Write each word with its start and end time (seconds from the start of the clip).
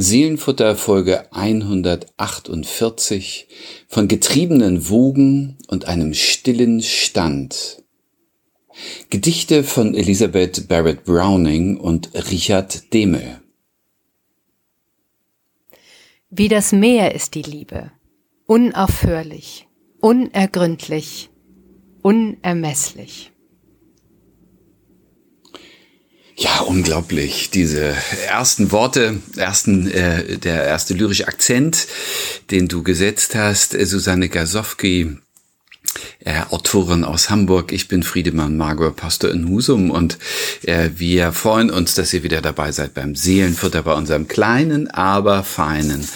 Seelenfutter 0.00 0.76
Folge 0.76 1.26
148 1.32 3.48
von 3.88 4.06
getriebenen 4.06 4.88
Wogen 4.88 5.58
und 5.66 5.88
einem 5.88 6.14
stillen 6.14 6.82
Stand. 6.82 7.82
Gedichte 9.10 9.64
von 9.64 9.96
Elisabeth 9.96 10.68
Barrett 10.68 11.04
Browning 11.04 11.78
und 11.78 12.14
Richard 12.30 12.94
Dehmel. 12.94 13.40
Wie 16.30 16.46
das 16.46 16.70
Meer 16.70 17.16
ist 17.16 17.34
die 17.34 17.42
Liebe, 17.42 17.90
unaufhörlich, 18.46 19.66
unergründlich, 20.00 21.28
unermesslich. 22.02 23.32
Ja, 26.40 26.60
unglaublich. 26.60 27.50
Diese 27.50 27.96
ersten 28.28 28.70
Worte, 28.70 29.20
ersten, 29.36 29.90
äh, 29.90 30.38
der 30.38 30.62
erste 30.62 30.94
lyrische 30.94 31.26
Akzent, 31.26 31.88
den 32.52 32.68
du 32.68 32.84
gesetzt 32.84 33.34
hast, 33.34 33.72
Susanne 33.72 34.28
Gasowski, 34.28 35.18
äh, 36.24 36.42
Autorin 36.50 37.04
aus 37.04 37.30
Hamburg. 37.30 37.72
Ich 37.72 37.88
bin 37.88 38.02
Friedemann 38.02 38.56
Margot, 38.56 38.94
Pastor 38.96 39.30
in 39.30 39.48
Husum 39.48 39.90
und 39.90 40.18
äh, 40.62 40.90
wir 40.96 41.32
freuen 41.32 41.70
uns, 41.70 41.94
dass 41.94 42.12
ihr 42.12 42.22
wieder 42.22 42.42
dabei 42.42 42.72
seid 42.72 42.94
beim 42.94 43.14
Seelenfutter, 43.14 43.82
bei 43.82 43.94
unserem 43.94 44.28
kleinen, 44.28 44.88
aber 44.88 45.44
feinen 45.44 46.06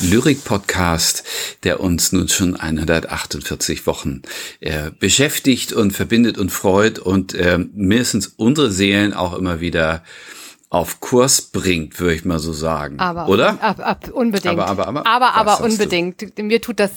Lyrik-Podcast, 0.00 1.24
der 1.64 1.80
uns 1.80 2.12
nun 2.12 2.28
schon 2.28 2.56
148 2.56 3.86
Wochen 3.86 4.22
äh, 4.60 4.90
beschäftigt 4.98 5.72
und 5.72 5.92
verbindet 5.92 6.38
und 6.38 6.50
freut 6.50 6.98
und 6.98 7.34
äh, 7.34 7.58
mindestens 7.58 8.28
unsere 8.36 8.70
Seelen 8.70 9.12
auch 9.12 9.36
immer 9.36 9.60
wieder 9.60 10.02
auf 10.70 11.00
Kurs 11.00 11.40
bringt, 11.40 11.98
würde 11.98 12.14
ich 12.14 12.24
mal 12.26 12.38
so 12.38 12.52
sagen. 12.52 13.00
Aber, 13.00 13.28
Oder? 13.28 13.62
Ab, 13.62 13.80
ab, 13.80 14.10
unbedingt. 14.12 14.58
Aber, 14.58 14.66
aber, 14.66 14.86
aber. 14.86 15.06
Aber, 15.06 15.34
aber 15.34 15.50
sagst 15.50 15.62
du? 15.62 15.64
unbedingt. 15.72 16.38
Mir 16.38 16.60
tut 16.60 16.78
das 16.78 16.90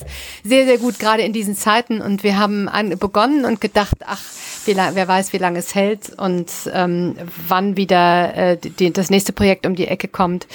sehr, 0.43 0.65
sehr 0.65 0.77
gut, 0.77 0.99
gerade 0.99 1.23
in 1.23 1.31
diesen 1.31 1.55
Zeiten. 1.55 2.01
Und 2.01 2.23
wir 2.23 2.37
haben 2.37 2.67
an, 2.67 2.97
begonnen 2.97 3.45
und 3.45 3.61
gedacht, 3.61 3.95
ach, 4.05 4.21
wie 4.65 4.73
lang, 4.73 4.95
wer 4.95 5.07
weiß, 5.07 5.31
wie 5.31 5.37
lange 5.37 5.59
es 5.59 5.73
hält 5.73 6.11
und 6.17 6.51
ähm, 6.73 7.15
wann 7.47 7.77
wieder 7.77 8.35
äh, 8.35 8.57
die, 8.57 8.91
das 8.91 9.09
nächste 9.09 9.31
Projekt 9.31 9.65
um 9.65 9.75
die 9.75 9.87
Ecke 9.87 10.09
kommt. 10.09 10.47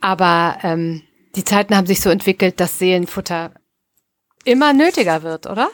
Aber 0.00 0.56
ähm, 0.62 1.02
die 1.36 1.44
Zeiten 1.44 1.76
haben 1.76 1.86
sich 1.86 2.00
so 2.00 2.08
entwickelt, 2.08 2.60
dass 2.60 2.78
Seelenfutter 2.78 3.52
immer 4.44 4.72
nötiger 4.72 5.22
wird, 5.22 5.46
oder? 5.46 5.70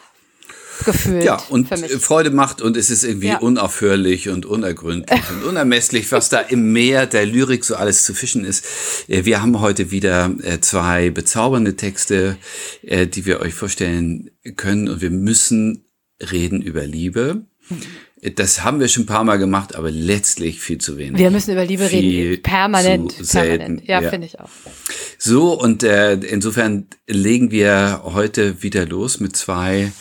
Gefühlt. 0.84 1.25
Ja, 1.25 1.36
und. 1.48 1.69
Freude 2.00 2.31
macht 2.31 2.61
und 2.62 2.77
es 2.77 2.91
ist 2.91 3.05
irgendwie 3.05 3.28
Ja. 3.28 3.39
unaufhörlich 3.39 4.28
und 4.28 4.47
unergründlich 4.47 5.20
und 5.31 5.45
unermesslich, 5.45 6.11
was 6.12 6.28
da 6.28 6.41
im 6.41 6.73
Meer 6.73 7.06
der 7.06 7.27
Lyrik 7.27 7.64
so 7.64 7.75
alles 7.77 8.05
zu 8.05 8.14
fischen 8.14 8.45
ist. 8.45 8.64
Äh, 9.08 9.25
Wir 9.25 9.42
haben 9.42 9.61
heute 9.61 9.91
wieder 9.91 10.31
äh, 10.42 10.61
zwei 10.61 11.11
bezaubernde 11.11 11.77
Texte, 11.77 12.36
äh, 12.83 13.06
die 13.06 13.27
wir 13.27 13.41
euch 13.41 13.55
vorstellen 13.55 14.31
können 14.56 14.89
und 14.89 15.01
wir 15.01 15.11
müssen 15.11 15.84
reden 16.33 16.62
über 16.62 16.86
Liebe. 16.86 17.42
Das 18.36 18.64
haben 18.64 18.81
wir 18.81 18.89
schon 18.89 19.05
ein 19.05 19.06
paar 19.06 19.25
Mal 19.25 19.39
gemacht, 19.39 19.75
aber 19.75 19.91
letztlich 19.91 20.61
viel 20.61 20.77
zu 20.78 20.98
wenig. 20.98 21.19
Wir 21.19 21.31
müssen 21.31 21.53
über 21.53 21.64
Liebe 21.64 21.86
Viel 21.86 22.01
reden. 22.31 22.42
Permanent. 22.42 23.14
permanent. 23.33 23.83
Ja, 23.89 24.03
Ja. 24.03 24.11
finde 24.11 24.27
ich 24.27 24.39
auch. 24.39 24.51
So, 25.19 25.53
und 25.58 25.83
äh, 25.83 26.14
insofern 26.14 26.86
legen 27.06 27.51
wir 27.51 28.03
heute 28.05 28.62
wieder 28.62 28.84
los 28.86 29.20
mit 29.20 29.36
zwei 29.36 29.92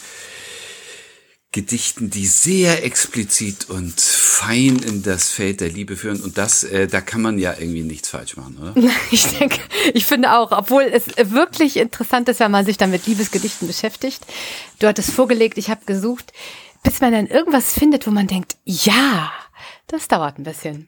Gedichten, 1.52 2.12
die 2.12 2.28
sehr 2.28 2.86
explizit 2.86 3.70
und 3.70 4.00
fein 4.00 4.78
in 4.78 5.02
das 5.02 5.30
Feld 5.30 5.62
der 5.62 5.70
Liebe 5.70 5.96
führen. 5.98 6.22
Und 6.22 6.38
das, 6.38 6.64
äh, 6.64 6.88
da 6.88 7.02
kann 7.02 7.22
man 7.24 7.40
ja 7.40 7.56
irgendwie 7.58 7.82
nichts 7.82 8.10
falsch 8.10 8.38
machen, 8.38 8.58
oder? 8.60 8.76
Ich 9.12 9.26
denke, 9.26 9.60
ich 9.96 10.06
finde 10.06 10.38
auch, 10.38 10.52
obwohl 10.52 10.84
es 10.84 11.06
wirklich 11.18 11.78
interessant 11.78 12.30
ist, 12.30 12.40
wenn 12.40 12.52
man 12.52 12.66
sich 12.66 12.78
dann 12.78 12.92
mit 12.92 13.08
Liebesgedichten 13.08 13.68
beschäftigt. 13.68 14.24
Du 14.78 14.88
hattest 14.88 15.10
vorgelegt, 15.12 15.58
ich 15.58 15.72
habe 15.72 15.82
gesucht, 15.88 16.34
bis 16.84 17.02
man 17.02 17.14
dann 17.14 17.26
irgendwas 17.26 17.74
findet, 17.74 18.06
wo 18.06 18.12
man 18.12 18.28
denkt, 18.28 18.56
ja, 18.66 19.32
das 19.88 20.08
dauert 20.08 20.38
ein 20.38 20.44
bisschen. 20.44 20.88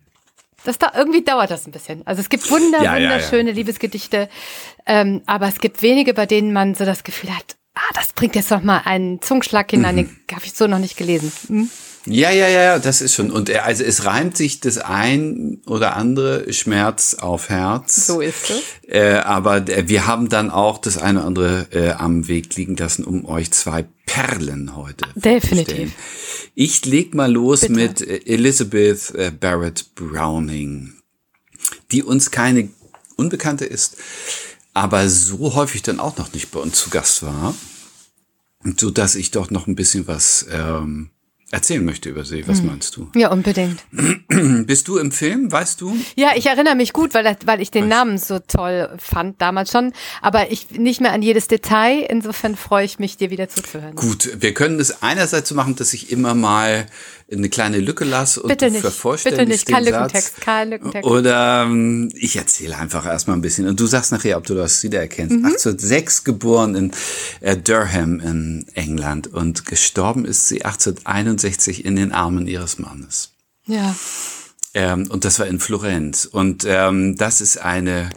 Das 0.64 0.78
da, 0.78 0.92
irgendwie 0.96 1.24
dauert 1.24 1.50
das 1.50 1.66
ein 1.66 1.72
bisschen. 1.72 2.06
Also 2.06 2.22
es 2.22 2.30
gibt 2.30 2.52
wunder, 2.52 2.84
Ja, 2.84 2.96
ja, 2.96 2.98
ja. 2.98 3.10
wunderschöne 3.10 3.52
Liebesgedichte, 3.52 4.30
ähm, 4.86 5.24
aber 5.26 5.48
es 5.48 5.60
gibt 5.60 5.82
wenige, 5.82 6.14
bei 6.14 6.28
denen 6.28 6.54
man 6.54 6.76
so 6.76 6.86
das 6.86 7.04
Gefühl 7.04 7.36
hat, 7.36 7.56
ah, 7.76 7.82
das 7.94 8.14
bringt 8.14 8.36
jetzt 8.36 8.52
noch 8.52 8.64
mal 8.64 8.80
einen 8.86 9.22
Zungenschlag 9.22 9.70
hinein, 9.72 9.96
Mhm. 9.96 10.10
den 10.30 10.36
habe 10.36 10.46
ich 10.46 10.54
so 10.54 10.68
noch 10.68 10.80
nicht 10.80 10.98
gelesen. 10.98 11.32
Hm? 11.48 11.70
Ja, 12.08 12.32
ja, 12.32 12.48
ja, 12.48 12.64
ja, 12.64 12.80
das 12.80 13.00
ist 13.02 13.14
schon. 13.14 13.30
Und 13.30 13.50
äh, 13.50 13.58
also 13.60 13.84
es 13.84 14.06
reimt 14.06 14.36
sich 14.36 14.60
das 14.60 14.80
ein 14.80 15.62
oder 15.68 15.96
andere 15.96 16.52
Schmerz 16.52 17.14
auf 17.14 17.50
Herz. 17.50 18.08
So 18.08 18.22
ist 18.22 18.50
es. 18.50 18.62
Äh, 18.90 19.18
aber 19.18 19.58
äh, 19.70 19.88
wir 19.88 20.08
haben 20.08 20.28
dann 20.28 20.50
auch 20.50 20.80
das 20.80 20.98
eine 20.98 21.20
oder 21.20 21.28
andere 21.28 21.68
äh, 21.72 21.92
am 21.92 22.28
Weg 22.28 22.56
liegen 22.56 22.76
lassen, 22.76 23.04
um 23.04 23.26
euch 23.26 23.52
zwei 23.52 23.86
Perlen 24.08 24.76
heute 24.76 25.06
Definitiv. 25.14 25.92
Ich 26.56 26.84
leg 26.86 27.14
mal 27.14 27.32
los 27.32 27.62
Bitte. 27.62 27.74
mit 27.74 28.02
äh, 28.02 28.18
Elizabeth 28.26 29.14
äh, 29.14 29.30
Barrett 29.32 29.94
Browning, 29.94 30.94
die 31.92 32.02
uns 32.02 32.32
keine 32.32 32.70
Unbekannte 33.16 33.66
ist, 33.66 33.98
aber 34.74 35.10
so 35.10 35.56
häufig 35.56 35.82
dann 35.82 36.00
auch 36.00 36.18
noch 36.18 36.34
nicht 36.34 36.52
bei 36.52 36.60
uns 36.60 36.78
zu 36.78 36.90
Gast 36.90 37.24
war, 37.24 37.54
so 38.78 38.92
dass 38.92 39.16
ich 39.16 39.32
doch 39.32 39.50
noch 39.50 39.68
ein 39.68 39.76
bisschen 39.76 40.08
was 40.08 40.46
ähm, 40.52 41.10
erzählen 41.52 41.84
möchte 41.84 42.10
über 42.10 42.24
sie. 42.24 42.40
Hm. 42.40 42.48
Was 42.48 42.62
meinst 42.64 42.96
du? 42.96 43.10
Ja, 43.16 43.30
unbedingt. 43.32 43.84
Bist 44.66 44.88
du 44.88 44.98
im 44.98 45.12
Film, 45.12 45.52
weißt 45.52 45.82
du? 45.82 45.96
Ja, 46.16 46.32
ich 46.36 46.46
erinnere 46.46 46.76
mich 46.76 46.94
gut, 46.94 47.14
weil, 47.14 47.38
weil 47.46 47.62
ich 47.62 47.72
den 47.72 47.88
Namen 47.88 48.18
so 48.18 48.40
toll 48.40 48.90
fand 48.98 49.42
damals 49.42 49.72
schon, 49.72 49.94
aber 50.22 50.52
ich 50.52 50.72
nicht 50.72 51.02
mehr 51.02 51.12
an 51.12 51.22
jedes 51.22 51.48
Detail. 51.48 52.06
Insofern 52.10 52.56
freue 52.56 52.86
ich 52.86 53.00
mich, 53.00 53.18
dir 53.18 53.30
wieder 53.30 53.50
zuzuhören. 53.50 53.96
Gut, 53.96 54.30
wir 54.40 54.54
können 54.54 54.80
es 54.80 55.04
einerseits 55.04 55.50
so 55.50 55.56
machen, 55.56 55.76
dass 55.76 55.94
ich 55.94 56.12
immer 56.12 56.34
mal 56.34 56.88
eine 57.32 57.50
kleine 57.50 57.80
Lücke 57.80 58.04
lasse 58.04 58.42
und 58.42 58.50
Bitte 58.50 58.70
nicht, 58.70 58.82
vervollständigst 58.82 59.40
bitte 59.40 59.52
nicht, 59.52 59.68
kein 59.68 59.86
den 59.86 59.94
Lückentext, 59.94 60.36
Satz. 60.36 60.44
kein 60.44 60.70
Lückentext. 60.72 61.10
Oder 61.10 61.64
ähm, 61.66 62.12
ich 62.16 62.36
erzähle 62.36 62.78
einfach 62.78 63.06
erstmal 63.06 63.38
ein 63.38 63.42
bisschen 63.42 63.68
und 63.68 63.80
du 63.80 63.86
sagst 63.86 64.12
nachher, 64.12 64.38
ob 64.38 64.46
du 64.46 64.56
das 64.56 64.84
wiedererkennst. 64.84 65.38
Mhm. 65.38 65.46
1806 65.46 66.24
geboren 66.24 66.76
in 66.76 66.92
äh, 67.40 67.56
Durham 67.56 68.20
in 68.20 68.66
England 68.74 69.28
und 69.28 69.66
gestorben 69.66 70.26
ist 70.26 70.48
sie 70.48 70.66
1861 70.66 71.86
in 71.86 71.96
den 71.96 72.12
Armen 72.12 72.48
ihres 72.48 72.80
Mannes. 72.80 73.32
Ja, 73.66 73.96
Ähm, 74.74 75.08
und 75.10 75.26
das 75.26 75.40
war 75.40 75.48
in 75.48 75.60
Florenz. 75.60 76.26
Und 76.26 76.66
ähm, 76.68 77.16
das 77.18 77.42
ist 77.42 77.58
eine 77.58 78.10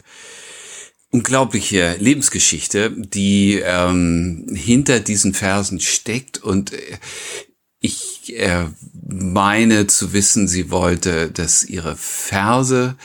unglaubliche 1.11 1.95
Lebensgeschichte, 1.99 2.91
die 2.91 3.61
ähm, 3.63 4.47
hinter 4.53 4.99
diesen 4.99 5.33
Versen 5.33 5.79
steckt. 5.79 6.41
Und 6.43 6.73
äh, 6.73 6.97
ich 7.85 8.37
äh, 8.37 8.65
meine 9.07 9.87
zu 9.87 10.13
wissen, 10.13 10.47
sie 10.47 10.71
wollte, 10.71 11.31
dass 11.31 11.63
ihre 11.63 11.95
Verse 11.95 12.95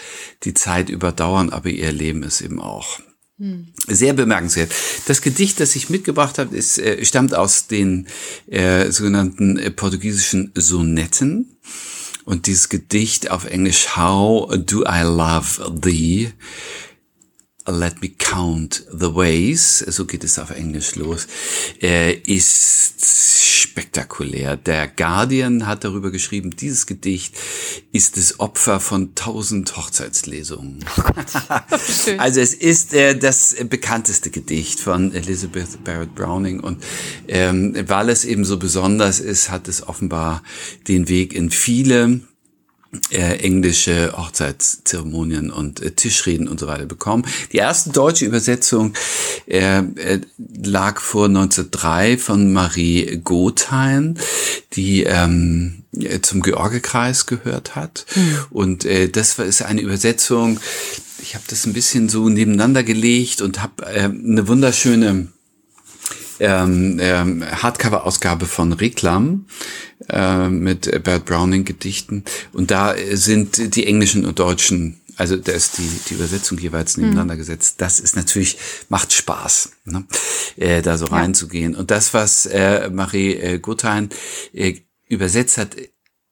die 0.44 0.54
Zeit 0.54 0.88
überdauern, 0.88 1.50
aber 1.50 1.68
ihr 1.68 1.92
Leben 1.92 2.22
ist 2.22 2.40
eben 2.40 2.60
auch 2.60 3.00
sehr 3.86 4.12
bemerkenswert. 4.12 4.72
Das 5.06 5.22
Gedicht, 5.22 5.60
das 5.60 5.74
ich 5.74 5.88
mitgebracht 5.88 6.38
habe, 6.38 6.54
ist, 6.54 6.78
äh, 6.78 7.02
stammt 7.04 7.34
aus 7.34 7.66
den 7.66 8.06
äh, 8.46 8.90
sogenannten 8.90 9.58
äh, 9.58 9.70
portugiesischen 9.70 10.52
Sonetten. 10.54 11.56
Und 12.26 12.46
dieses 12.46 12.68
Gedicht 12.68 13.30
auf 13.30 13.46
Englisch 13.46 13.96
How 13.96 14.54
Do 14.58 14.84
I 14.84 15.02
Love 15.02 15.80
Thee? 15.80 16.32
Let 17.70 18.02
me 18.02 18.10
count 18.18 18.84
the 18.92 19.14
ways, 19.14 19.78
so 19.78 20.04
geht 20.04 20.24
es 20.24 20.38
auf 20.38 20.50
Englisch 20.50 20.96
los, 20.96 21.26
äh, 21.80 22.14
ist 22.14 23.04
spektakulär. 23.60 24.56
Der 24.56 24.88
Guardian 24.88 25.66
hat 25.66 25.84
darüber 25.84 26.10
geschrieben, 26.10 26.50
dieses 26.50 26.86
Gedicht 26.86 27.34
ist 27.92 28.16
das 28.16 28.40
Opfer 28.40 28.80
von 28.80 29.14
tausend 29.14 29.76
Hochzeitslesungen. 29.76 30.84
schön. 32.04 32.18
Also 32.18 32.40
es 32.40 32.54
ist 32.54 32.94
äh, 32.94 33.16
das 33.16 33.56
bekannteste 33.68 34.30
Gedicht 34.30 34.80
von 34.80 35.14
Elizabeth 35.14 35.82
Barrett 35.84 36.14
Browning 36.14 36.60
und 36.60 36.82
ähm, 37.28 37.76
weil 37.86 38.08
es 38.08 38.24
eben 38.24 38.44
so 38.44 38.58
besonders 38.58 39.20
ist, 39.20 39.50
hat 39.50 39.68
es 39.68 39.86
offenbar 39.86 40.42
den 40.88 41.08
Weg 41.08 41.34
in 41.34 41.50
viele 41.50 42.20
äh, 43.10 43.36
englische 43.44 44.12
Hochzeitszeremonien 44.16 45.50
und 45.50 45.80
äh, 45.80 45.92
Tischreden 45.92 46.48
und 46.48 46.58
so 46.58 46.66
weiter 46.66 46.86
bekommen. 46.86 47.24
Die 47.52 47.58
erste 47.58 47.90
deutsche 47.90 48.24
Übersetzung 48.24 48.94
äh, 49.46 49.78
äh, 49.78 50.20
lag 50.62 51.00
vor 51.00 51.26
1903 51.26 52.18
von 52.18 52.52
Marie 52.52 53.20
Gothein, 53.22 54.18
die 54.72 55.04
ähm, 55.04 55.84
äh, 55.96 56.20
zum 56.20 56.42
Georgekreis 56.42 57.26
gehört 57.26 57.76
hat. 57.76 58.06
Und 58.50 58.84
äh, 58.84 59.08
das 59.08 59.38
ist 59.38 59.62
eine 59.62 59.80
Übersetzung, 59.80 60.58
ich 61.22 61.34
habe 61.34 61.44
das 61.48 61.66
ein 61.66 61.72
bisschen 61.72 62.08
so 62.08 62.28
nebeneinander 62.28 62.82
gelegt 62.82 63.40
und 63.40 63.62
habe 63.62 63.86
äh, 63.86 64.04
eine 64.04 64.48
wunderschöne 64.48 65.28
ähm, 66.40 66.98
ähm, 67.00 67.44
Hardcover-Ausgabe 67.44 68.46
von 68.46 68.72
Reklam 68.72 69.46
äh, 70.08 70.48
mit 70.48 71.02
Bert 71.04 71.24
Browning 71.24 71.64
Gedichten 71.64 72.24
und 72.52 72.70
da 72.70 72.94
sind 73.12 73.76
die 73.76 73.86
englischen 73.86 74.24
und 74.26 74.38
deutschen 74.38 75.00
also 75.20 75.36
da 75.36 75.52
ist 75.52 75.76
die, 75.76 76.00
die 76.08 76.14
Übersetzung 76.14 76.56
jeweils 76.56 76.96
nebeneinander 76.96 77.36
gesetzt. 77.36 77.74
Das 77.76 78.00
ist 78.00 78.16
natürlich, 78.16 78.56
macht 78.88 79.12
Spaß, 79.12 79.72
ne? 79.84 80.06
äh, 80.56 80.80
da 80.80 80.96
so 80.96 81.04
ja. 81.04 81.12
reinzugehen. 81.12 81.74
Und 81.74 81.90
das, 81.90 82.14
was 82.14 82.46
äh, 82.46 82.88
Marie 82.88 83.34
äh, 83.34 83.58
Guttein 83.58 84.08
äh, 84.54 84.76
übersetzt 85.08 85.58
hat, 85.58 85.76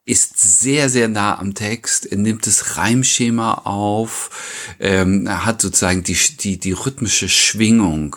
ist 0.07 0.39
sehr, 0.39 0.89
sehr 0.89 1.09
nah 1.09 1.39
am 1.39 1.55
Text, 1.55 2.11
nimmt 2.13 2.47
das 2.47 2.79
Reimschema 2.79 3.53
auf, 3.65 4.75
ähm, 4.81 5.29
hat 5.45 5.61
sozusagen 5.61 6.03
die, 6.03 6.17
die, 6.41 6.59
die 6.59 6.73
rhythmische 6.73 7.29
Schwingung 7.29 8.17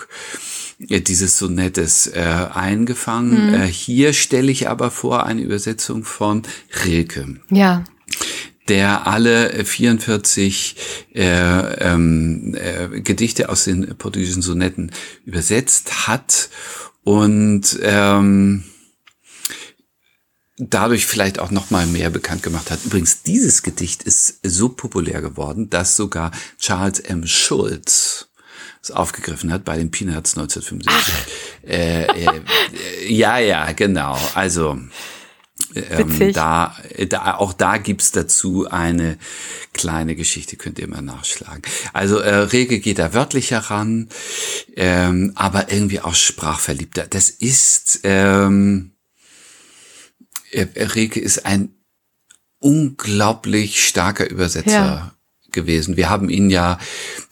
dieses 0.89 1.37
Sonettes 1.37 2.07
äh, 2.07 2.47
eingefangen. 2.53 3.47
Mhm. 3.49 3.53
Äh, 3.53 3.67
hier 3.67 4.13
stelle 4.13 4.51
ich 4.51 4.69
aber 4.69 4.91
vor 4.91 5.25
eine 5.25 5.41
Übersetzung 5.41 6.03
von 6.03 6.43
Rilke. 6.83 7.39
Ja 7.49 7.83
der 8.67 9.05
alle 9.05 9.65
44 9.65 10.75
äh, 11.13 11.23
ähm, 11.23 12.55
äh, 12.55 13.01
Gedichte 13.01 13.49
aus 13.49 13.65
den 13.65 13.97
portugiesischen 13.97 14.41
Sonetten 14.41 14.91
übersetzt 15.25 16.07
hat 16.07 16.49
und 17.03 17.77
ähm, 17.81 18.63
dadurch 20.57 21.05
vielleicht 21.05 21.39
auch 21.39 21.51
noch 21.51 21.71
mal 21.71 21.87
mehr 21.87 22.09
bekannt 22.11 22.43
gemacht 22.43 22.71
hat. 22.71 22.85
Übrigens, 22.85 23.23
dieses 23.23 23.63
Gedicht 23.63 24.03
ist 24.03 24.39
so 24.43 24.69
populär 24.69 25.21
geworden, 25.21 25.69
dass 25.69 25.95
sogar 25.95 26.31
Charles 26.59 26.99
M. 26.99 27.25
Schulz 27.25 28.30
es 28.81 28.91
aufgegriffen 28.91 29.51
hat 29.51 29.63
bei 29.63 29.77
den 29.77 29.91
Peanuts 29.91 30.37
1975. 30.37 31.13
Äh, 31.67 32.05
äh, 32.05 32.41
ja, 33.07 33.37
ja, 33.37 33.71
genau. 33.73 34.17
Also 34.33 34.79
ähm, 35.75 36.33
da, 36.33 36.75
da, 37.07 37.35
auch 37.35 37.53
da 37.53 37.77
gibt's 37.77 38.11
dazu 38.11 38.67
eine 38.69 39.17
kleine 39.73 40.15
Geschichte, 40.15 40.57
könnt 40.57 40.79
ihr 40.79 40.87
mal 40.87 41.01
nachschlagen. 41.01 41.61
Also 41.93 42.17
äh, 42.17 42.35
Rege 42.35 42.79
geht 42.79 42.97
da 42.99 43.13
wörtlich 43.13 43.51
heran, 43.51 44.09
ähm, 44.75 45.33
aber 45.35 45.71
irgendwie 45.71 45.99
auch 45.99 46.15
sprachverliebter. 46.15 47.05
Das 47.07 47.29
ist, 47.29 48.01
ähm, 48.03 48.95
äh, 50.51 50.65
Rege 50.75 51.19
ist 51.19 51.45
ein 51.45 51.75
unglaublich 52.59 53.85
starker 53.85 54.29
Übersetzer. 54.29 54.71
Ja 54.71 55.13
gewesen. 55.51 55.97
Wir 55.97 56.09
haben 56.09 56.29
ihn 56.29 56.49
ja 56.49 56.79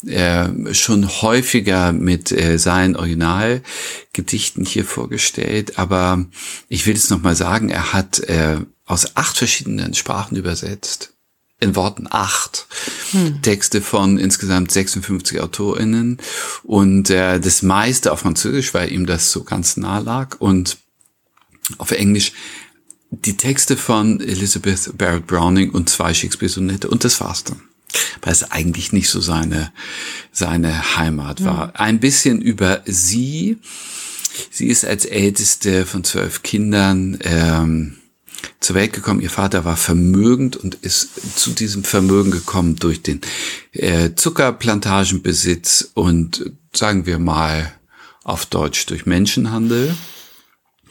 äh, 0.05 0.73
schon 0.73 1.07
häufiger 1.21 1.91
mit 1.93 2.31
äh, 2.31 2.57
seinen 2.57 2.95
Originalgedichten 2.95 4.65
hier 4.65 4.85
vorgestellt, 4.85 5.77
aber 5.77 6.25
ich 6.67 6.85
will 6.85 6.95
es 6.95 7.09
nochmal 7.09 7.35
sagen, 7.35 7.69
er 7.69 7.93
hat 7.93 8.19
äh, 8.21 8.57
aus 8.85 9.15
acht 9.15 9.37
verschiedenen 9.37 9.93
Sprachen 9.93 10.35
übersetzt. 10.35 11.13
In 11.61 11.75
Worten 11.75 12.07
acht 12.09 12.67
hm. 13.11 13.41
Texte 13.41 13.81
von 13.81 14.17
insgesamt 14.17 14.71
56 14.71 15.41
AutorInnen 15.41 16.17
und 16.63 17.09
äh, 17.09 17.39
das 17.41 17.63
meiste 17.63 18.13
auf 18.13 18.21
Französisch, 18.21 18.73
weil 18.73 18.93
ihm 18.93 19.05
das 19.05 19.33
so 19.33 19.43
ganz 19.43 19.75
nah 19.75 19.99
lag 19.99 20.39
und 20.39 20.77
auf 21.77 21.91
Englisch 21.91 22.31
die 23.11 23.35
Texte 23.35 23.75
von 23.75 24.21
Elizabeth 24.21 24.97
Barrett 24.97 25.27
Browning 25.27 25.71
und 25.71 25.89
zwei 25.89 26.13
Shakespeare-Sonette 26.13 26.89
und 26.89 27.03
das 27.03 27.19
war's 27.19 27.43
dann 27.43 27.61
weil 28.21 28.33
es 28.33 28.51
eigentlich 28.51 28.91
nicht 28.91 29.09
so 29.09 29.19
seine, 29.21 29.71
seine 30.31 30.97
Heimat 30.97 31.43
war. 31.43 31.67
Mhm. 31.67 31.73
Ein 31.75 31.99
bisschen 31.99 32.41
über 32.41 32.81
sie. 32.85 33.57
Sie 34.51 34.67
ist 34.67 34.85
als 34.85 35.05
älteste 35.05 35.85
von 35.85 36.03
zwölf 36.03 36.43
Kindern 36.43 37.17
ähm, 37.23 37.97
zur 38.59 38.75
Welt 38.75 38.93
gekommen. 38.93 39.21
Ihr 39.21 39.29
Vater 39.29 39.65
war 39.65 39.77
vermögend 39.77 40.55
und 40.55 40.75
ist 40.75 41.37
zu 41.37 41.51
diesem 41.51 41.83
Vermögen 41.83 42.31
gekommen 42.31 42.75
durch 42.75 43.01
den 43.01 43.21
äh, 43.71 44.11
Zuckerplantagenbesitz 44.15 45.91
und 45.93 46.51
sagen 46.73 47.05
wir 47.05 47.19
mal 47.19 47.73
auf 48.23 48.45
Deutsch 48.45 48.85
durch 48.85 49.05
Menschenhandel. 49.05 49.95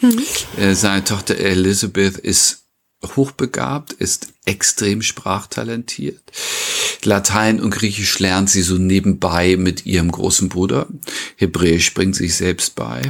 Mhm. 0.00 0.22
Äh, 0.56 0.74
seine 0.74 1.04
Tochter 1.04 1.36
Elizabeth 1.36 2.18
ist 2.18 2.64
hochbegabt, 3.04 3.92
ist 3.92 4.28
extrem 4.44 5.02
sprachtalentiert. 5.02 6.20
Latein 7.04 7.60
und 7.60 7.70
Griechisch 7.70 8.18
lernt 8.18 8.50
sie 8.50 8.62
so 8.62 8.76
nebenbei 8.76 9.56
mit 9.56 9.86
ihrem 9.86 10.10
großen 10.10 10.48
Bruder. 10.48 10.86
Hebräisch 11.36 11.94
bringt 11.94 12.16
sich 12.16 12.34
selbst 12.34 12.74
bei. 12.74 13.02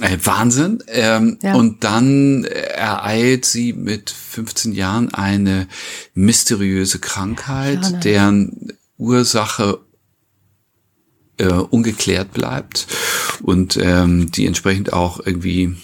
Äh, 0.00 0.18
Wahnsinn. 0.22 0.82
Ähm, 0.88 1.38
ja. 1.42 1.54
Und 1.54 1.84
dann 1.84 2.44
ereilt 2.44 3.44
sie 3.44 3.72
mit 3.72 4.10
15 4.10 4.72
Jahren 4.72 5.12
eine 5.14 5.68
mysteriöse 6.14 6.98
Krankheit, 6.98 7.84
Schade. 7.84 8.00
deren 8.00 8.72
Ursache 8.98 9.80
äh, 11.38 11.46
ungeklärt 11.46 12.32
bleibt 12.32 12.86
und 13.42 13.76
ähm, 13.80 14.30
die 14.30 14.46
entsprechend 14.46 14.92
auch 14.92 15.20
irgendwie 15.24 15.76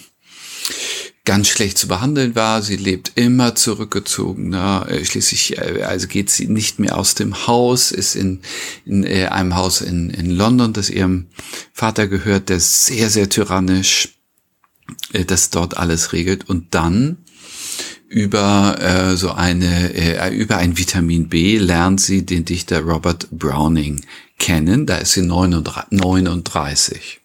ganz 1.29 1.49
schlecht 1.49 1.77
zu 1.77 1.89
behandeln 1.89 2.35
war. 2.35 2.63
Sie 2.63 2.77
lebt 2.77 3.13
immer 3.17 3.55
zurückgezogen. 3.55 4.49
Ne? 4.49 4.87
Schließlich 5.05 5.59
äh, 5.59 5.83
also 5.83 6.09
geht 6.09 6.31
sie 6.31 6.47
nicht 6.47 6.79
mehr 6.79 6.97
aus 6.97 7.15
dem 7.15 7.47
Haus, 7.47 7.93
ist 7.93 8.17
in, 8.17 8.41
in 8.87 9.05
äh, 9.05 9.27
einem 9.27 9.55
Haus 9.55 9.83
in, 9.83 10.09
in 10.09 10.31
London, 10.31 10.73
das 10.73 10.89
ihrem 10.89 11.27
Vater 11.75 12.09
gehört, 12.09 12.49
der 12.49 12.61
sehr, 12.61 13.11
sehr 13.11 13.29
tyrannisch 13.29 14.15
das 15.27 15.51
dort 15.51 15.77
alles 15.77 16.15
regelt. 16.15 16.49
Und 16.49 16.75
dann 16.75 17.19
über 18.09 18.79
äh, 18.81 19.15
so 19.15 19.33
eine 19.33 19.93
äh, 19.95 20.35
über 20.35 20.57
ein 20.57 20.79
Vitamin 20.79 21.29
B 21.29 21.59
lernt 21.59 22.01
sie 22.01 22.25
den 22.25 22.47
Dichter 22.47 22.81
Robert 22.81 23.29
Browning 23.31 24.01
kennen. 24.39 24.87
Da 24.87 24.97
ist 24.97 25.13
sie 25.13 25.21
39. 25.21 25.91
39. 25.91 27.21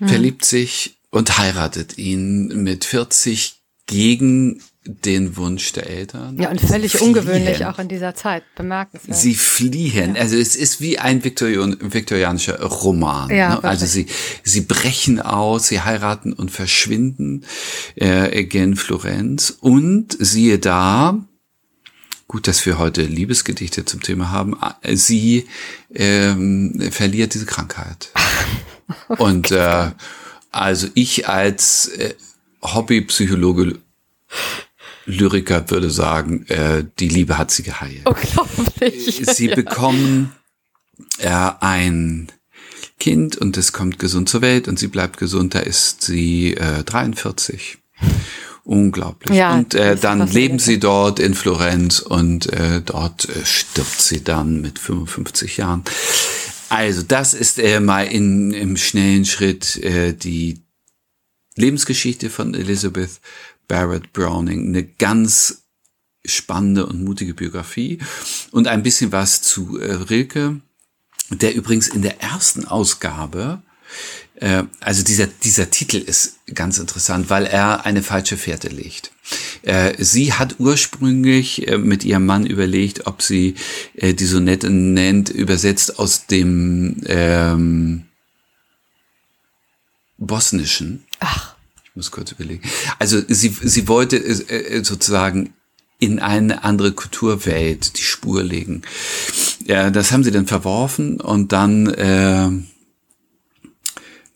Mhm. 0.00 0.08
Verliebt 0.08 0.44
sich 0.44 0.95
und 1.16 1.38
heiratet 1.38 1.98
ihn 1.98 2.48
mit 2.62 2.84
40 2.84 3.62
gegen 3.86 4.60
den 4.84 5.36
Wunsch 5.36 5.72
der 5.72 5.88
Eltern. 5.88 6.38
Ja, 6.38 6.50
und 6.50 6.60
völlig 6.60 6.92
fliehen. 6.92 7.08
ungewöhnlich 7.08 7.64
auch 7.64 7.78
in 7.78 7.88
dieser 7.88 8.14
Zeit, 8.14 8.44
bemerkenswert. 8.54 9.16
Sie 9.16 9.34
fliehen, 9.34 10.14
ja. 10.14 10.20
also 10.20 10.36
es 10.36 10.54
ist 10.54 10.80
wie 10.80 10.98
ein 10.98 11.24
Viktorian, 11.24 11.76
viktorianischer 11.80 12.62
Roman. 12.62 13.30
Ja, 13.30 13.56
ne? 13.56 13.64
Also 13.64 13.86
sie, 13.86 14.06
sie 14.44 14.60
brechen 14.60 15.20
aus, 15.20 15.68
sie 15.68 15.80
heiraten 15.80 16.32
und 16.32 16.50
verschwinden 16.50 17.44
äh, 17.96 18.44
gen 18.44 18.76
Florenz 18.76 19.56
und 19.60 20.16
siehe 20.20 20.58
da, 20.58 21.24
gut, 22.28 22.46
dass 22.46 22.64
wir 22.66 22.78
heute 22.78 23.02
Liebesgedichte 23.02 23.84
zum 23.84 24.02
Thema 24.02 24.30
haben, 24.30 24.56
sie 24.92 25.46
ähm, 25.94 26.88
verliert 26.90 27.34
diese 27.34 27.46
Krankheit. 27.46 28.10
Und 29.18 29.50
äh, 29.50 29.90
also 30.50 30.88
ich 30.94 31.28
als 31.28 31.88
äh, 31.88 32.14
Hobbypsychologe 32.62 33.78
Lyriker 35.06 35.70
würde 35.70 35.90
sagen, 35.90 36.46
äh, 36.48 36.84
die 36.98 37.08
Liebe 37.08 37.38
hat 37.38 37.50
sie 37.50 37.62
geheilt. 37.62 38.04
Unglaublich. 38.04 39.22
Sie 39.26 39.48
bekommen 39.54 40.32
äh, 41.18 41.50
ein 41.60 42.28
Kind 42.98 43.36
und 43.36 43.56
es 43.56 43.72
kommt 43.72 43.98
gesund 43.98 44.28
zur 44.28 44.42
Welt 44.42 44.68
und 44.68 44.78
sie 44.78 44.88
bleibt 44.88 45.18
gesund. 45.18 45.54
Da 45.54 45.60
ist 45.60 46.02
sie 46.02 46.54
äh, 46.54 46.82
43. 46.82 47.78
Unglaublich. 48.64 49.36
Ja, 49.36 49.54
und 49.54 49.74
äh, 49.74 49.94
dann 49.94 50.26
leben 50.26 50.58
sie 50.58 50.80
dort 50.80 51.20
in 51.20 51.34
Florenz 51.34 52.00
und 52.00 52.52
äh, 52.52 52.80
dort 52.84 53.28
äh, 53.28 53.44
stirbt 53.44 54.00
sie 54.00 54.24
dann 54.24 54.60
mit 54.60 54.80
55 54.80 55.58
Jahren. 55.58 55.84
Also 56.68 57.02
das 57.02 57.34
ist 57.34 57.58
äh, 57.58 57.80
mal 57.80 58.06
in, 58.06 58.52
im 58.52 58.76
schnellen 58.76 59.24
Schritt 59.24 59.76
äh, 59.76 60.12
die 60.12 60.62
Lebensgeschichte 61.54 62.28
von 62.30 62.54
Elizabeth 62.54 63.20
Barrett 63.68 64.12
Browning. 64.12 64.68
Eine 64.68 64.84
ganz 64.84 65.62
spannende 66.24 66.86
und 66.86 67.04
mutige 67.04 67.34
Biografie 67.34 67.98
und 68.50 68.66
ein 68.66 68.82
bisschen 68.82 69.12
was 69.12 69.42
zu 69.42 69.78
äh, 69.78 69.92
Rilke, 69.92 70.60
der 71.30 71.54
übrigens 71.54 71.88
in 71.88 72.02
der 72.02 72.20
ersten 72.20 72.64
Ausgabe 72.64 73.62
also 74.80 75.02
dieser, 75.02 75.28
dieser 75.28 75.70
Titel 75.70 75.96
ist 75.96 76.40
ganz 76.54 76.78
interessant, 76.78 77.30
weil 77.30 77.46
er 77.46 77.86
eine 77.86 78.02
falsche 78.02 78.36
Fährte 78.36 78.68
legt. 78.68 79.12
Äh, 79.62 79.94
sie 80.02 80.32
hat 80.32 80.56
ursprünglich 80.58 81.66
äh, 81.66 81.78
mit 81.78 82.04
ihrem 82.04 82.26
Mann 82.26 82.46
überlegt, 82.46 83.06
ob 83.06 83.22
sie 83.22 83.54
äh, 83.94 84.14
die 84.14 84.26
Sonette 84.26 84.70
nennt, 84.70 85.28
übersetzt 85.28 85.98
aus 85.98 86.26
dem 86.26 87.02
ähm, 87.06 88.04
Bosnischen. 90.18 91.04
Ach. 91.20 91.56
Ich 91.84 91.96
muss 91.96 92.10
kurz 92.10 92.32
überlegen. 92.32 92.62
Also 92.98 93.22
sie, 93.26 93.56
sie 93.60 93.88
wollte 93.88 94.18
äh, 94.18 94.84
sozusagen 94.84 95.54
in 95.98 96.18
eine 96.18 96.62
andere 96.62 96.92
Kulturwelt 96.92 97.98
die 97.98 98.02
Spur 98.02 98.42
legen. 98.42 98.82
Ja, 99.64 99.90
das 99.90 100.12
haben 100.12 100.22
sie 100.22 100.30
dann 100.30 100.46
verworfen 100.46 101.20
und 101.20 101.52
dann 101.52 101.86
äh, 101.86 102.50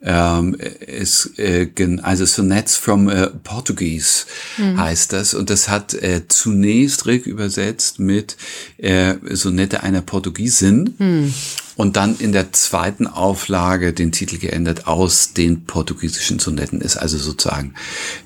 ähm, 0.02 0.54
ist, 0.54 1.38
äh, 1.38 1.68
also 2.02 2.24
Sonnets 2.24 2.76
from 2.76 3.08
äh, 3.08 3.26
Portuguese 3.28 4.24
mhm. 4.56 4.78
heißt 4.78 5.12
das. 5.12 5.34
Und 5.34 5.50
das 5.50 5.68
hat 5.68 5.94
äh, 5.94 6.22
zunächst 6.28 7.06
Rick 7.06 7.26
übersetzt 7.26 7.98
mit 7.98 8.36
äh, 8.78 9.14
Sonette 9.30 9.82
einer 9.82 10.00
Portugiesin. 10.00 10.94
Mhm. 10.98 11.34
Und 11.76 11.96
dann 11.96 12.18
in 12.18 12.32
der 12.32 12.52
zweiten 12.52 13.06
Auflage 13.06 13.94
den 13.94 14.12
Titel 14.12 14.38
geändert 14.38 14.86
aus 14.86 15.32
den 15.32 15.64
portugiesischen 15.64 16.38
Sonetten. 16.38 16.80
Ist 16.80 16.96
also 16.96 17.16
sozusagen 17.16 17.74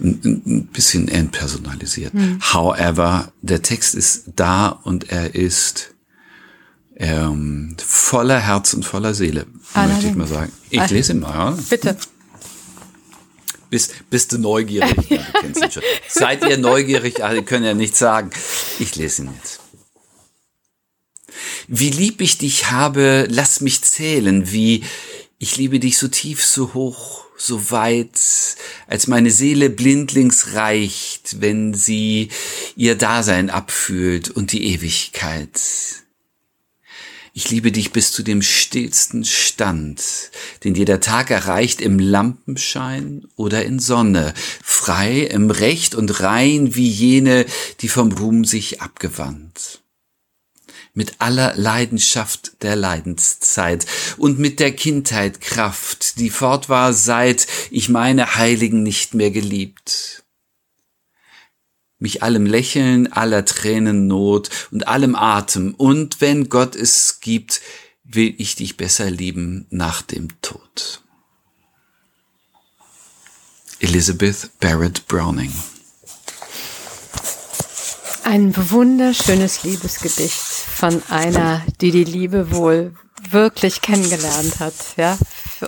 ein, 0.01 0.21
ein 0.25 0.67
bisschen 0.67 1.09
entpersonalisiert. 1.09 2.15
Mhm. 2.15 2.41
However, 2.53 3.33
der 3.43 3.63
Text 3.63 3.95
ist 3.95 4.25
da 4.37 4.69
und 4.69 5.11
er 5.11 5.35
ist 5.35 5.94
ähm, 6.97 7.77
voller 7.85 8.41
Herz 8.41 8.75
und 8.75 8.85
voller 8.85 9.15
Seele, 9.15 9.47
Allerdings. 9.73 9.95
möchte 9.95 10.11
ich 10.11 10.17
mal 10.17 10.27
sagen. 10.27 10.53
Ich 10.71 10.91
lese 10.91 11.13
ihn 11.13 11.21
mal. 11.21 11.35
Ja? 11.35 11.59
Bitte. 11.69 11.97
Bist, 13.71 14.09
bist 14.09 14.33
du 14.33 14.39
neugierig? 14.39 14.95
Ja, 15.11 15.17
du 15.17 15.41
kennst 15.41 15.63
ihn 15.63 15.71
schon. 15.71 15.83
Seid 16.09 16.49
ihr 16.49 16.59
neugierig? 16.59 17.25
Alle 17.25 17.43
können 17.43 17.65
ja 17.65 17.75
nichts 17.75 17.99
sagen. 17.99 18.31
Ich 18.79 18.95
lese 18.95 19.23
ihn 19.23 19.31
jetzt. 19.37 19.61
Wie 21.67 21.91
lieb 21.91 22.21
ich 22.21 22.39
dich 22.39 22.71
habe, 22.71 23.27
lass 23.29 23.61
mich 23.61 23.83
zählen, 23.83 24.53
wie 24.53 24.85
ich 25.39 25.57
liebe 25.57 25.81
dich 25.81 25.99
so 25.99 26.09
tief, 26.09 26.45
so 26.45 26.75
hoch, 26.75 27.25
so 27.37 27.71
weit, 27.71 28.19
als 28.87 29.09
meine 29.09 29.31
Seele 29.31 29.71
blindlings 29.71 30.55
reicht, 30.55 31.41
wenn 31.41 31.75
sie 31.75 32.29
ihr 32.77 32.95
Dasein 32.95 33.51
abfühlt 33.51 34.31
und 34.31 34.53
die 34.53 34.73
Ewigkeit. 34.73 35.61
Ich 37.37 37.51
liebe 37.51 37.73
dich 37.73 37.91
bis 37.91 38.13
zu 38.13 38.23
dem 38.23 38.43
stillsten 38.43 39.25
Stand, 39.25 40.31
den 40.63 40.73
dir 40.73 40.85
der 40.85 41.01
Tag 41.01 41.33
erreicht 41.33 41.81
im 41.81 41.99
Lampenschein 41.99 43.27
oder 43.35 43.65
in 43.65 43.81
Sonne, 43.81 44.35
frei 44.63 45.23
im 45.23 45.51
Recht 45.51 45.97
und 45.97 46.21
rein 46.21 46.77
wie 46.77 46.89
jene, 46.89 47.45
die 47.81 47.89
vom 47.89 48.13
Ruhm 48.13 48.45
sich 48.45 48.83
abgewandt. 48.83 49.81
Mit 50.93 51.15
aller 51.19 51.57
Leidenschaft 51.57 52.63
der 52.63 52.77
Leidenszeit 52.77 53.85
und 54.17 54.39
mit 54.39 54.61
der 54.61 54.71
Kindheit 54.71 55.41
Kraft, 55.41 56.21
die 56.21 56.31
fort 56.31 56.69
war, 56.69 56.93
seit 56.93 57.49
ich 57.73 57.89
meine 57.89 58.37
Heiligen 58.37 58.85
nicht 58.85 59.15
mehr 59.15 59.33
geliebt 59.33 60.24
mich 62.05 62.23
allem 62.23 62.45
Lächeln, 62.45 63.11
aller 63.11 63.47
Tränen 63.47 64.07
Not 64.07 64.51
und 64.71 64.87
allem 64.87 65.17
Atem. 65.17 65.75
Und 65.75 66.21
wenn 66.21 66.51
Gott 66.51 66.77
es 66.77 67.21
gibt, 67.21 67.63
will 68.05 68.35
ich 68.37 68.57
dich 68.57 68.77
besser 68.77 69.11
lieben 69.11 69.67
nach 69.71 70.03
dem 70.03 70.29
Tod. 70.43 71.03
Elizabeth 73.81 74.51
Barrett 74.61 75.09
Browning. 75.09 75.53
Ein 78.23 78.55
wunderschönes 78.71 79.65
Liebesgedicht 79.65 80.35
von 80.35 81.03
einer, 81.09 81.63
die 81.81 81.91
die 81.91 82.05
Liebe 82.05 82.53
wohl 82.53 82.95
wirklich 83.31 83.81
kennengelernt 83.81 84.61
hat, 84.61 84.75
ja, 84.99 85.17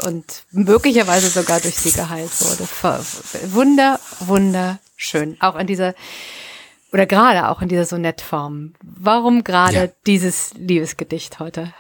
und 0.03 0.45
möglicherweise 0.51 1.31
sogar 1.31 1.61
durch 1.61 1.77
sie 1.77 1.93
geheilt 1.93 2.33
wurde. 2.41 2.69
Wunder, 3.53 3.99
wunder 4.21 4.79
schön. 4.97 5.37
Auch 5.41 5.57
in 5.57 5.67
dieser, 5.67 5.95
oder 6.93 7.07
gerade 7.07 7.49
auch 7.49 7.63
in 7.63 7.69
dieser 7.69 7.85
Sonettform. 7.85 8.75
Warum 8.83 9.45
gerade 9.45 9.77
ja. 9.77 9.89
dieses 10.07 10.53
Liebesgedicht 10.55 11.39
heute? 11.39 11.73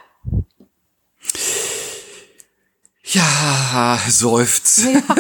Ja, 3.09 4.01
seufzt. 4.09 4.85
Ja. 4.85 5.03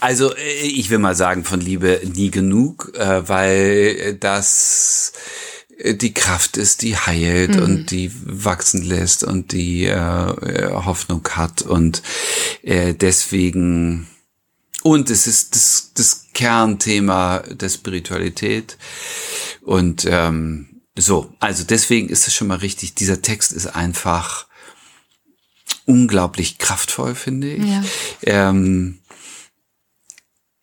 Also 0.00 0.34
äh, 0.36 0.66
ich 0.66 0.90
will 0.90 0.98
mal 0.98 1.16
sagen, 1.16 1.44
von 1.44 1.60
Liebe 1.60 2.00
nie 2.14 2.30
genug, 2.30 2.92
äh, 2.94 3.28
weil 3.28 4.14
das 4.14 5.12
äh, 5.78 5.94
die 5.94 6.14
Kraft 6.14 6.56
ist, 6.56 6.82
die 6.82 6.96
heilt 6.96 7.56
mhm. 7.56 7.62
und 7.62 7.90
die 7.90 8.12
wachsen 8.24 8.84
lässt 8.84 9.24
und 9.24 9.52
die 9.52 9.90
Hoffnung 9.90 11.26
hat 11.30 11.62
und 11.62 12.02
deswegen 12.62 14.06
und 14.82 15.10
es 15.10 15.26
ist 15.26 15.54
das, 15.54 15.90
das 15.94 16.26
Kernthema 16.34 17.40
der 17.50 17.68
Spiritualität. 17.68 18.78
Und 19.62 20.06
ähm, 20.08 20.82
so, 20.96 21.32
also 21.40 21.64
deswegen 21.64 22.08
ist 22.08 22.26
es 22.26 22.34
schon 22.34 22.48
mal 22.48 22.58
richtig, 22.58 22.94
dieser 22.94 23.22
Text 23.22 23.52
ist 23.52 23.66
einfach 23.66 24.46
unglaublich 25.84 26.58
kraftvoll, 26.58 27.14
finde 27.14 27.50
ich. 27.52 27.64
Ja. 27.64 27.84
Ähm, 28.22 29.00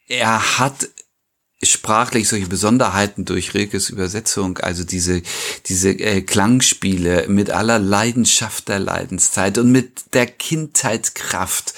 er 0.07 0.59
hat 0.59 0.89
sprachlich 1.63 2.27
solche 2.27 2.47
Besonderheiten 2.47 3.25
durch 3.25 3.53
Rilkes 3.53 3.89
Übersetzung, 3.89 4.59
also 4.59 4.83
diese, 4.83 5.21
diese 5.65 5.89
äh, 5.89 6.21
Klangspiele 6.21 7.27
mit 7.27 7.49
aller 7.49 7.79
Leidenschaft 7.79 8.67
der 8.67 8.79
Leidenszeit 8.79 9.57
und 9.57 9.71
mit 9.71 10.13
der 10.13 10.27
Kindheitskraft. 10.27 11.73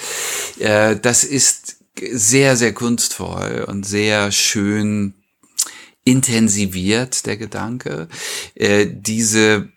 Äh, 0.59 0.97
das 0.97 1.23
ist 1.23 1.76
sehr, 2.11 2.55
sehr 2.55 2.73
kunstvoll 2.73 3.65
und 3.67 3.85
sehr 3.85 4.31
schön 4.31 5.13
intensiviert, 6.03 7.25
der 7.25 7.37
Gedanke. 7.37 8.07
Äh, 8.55 8.87
diese 8.89 9.69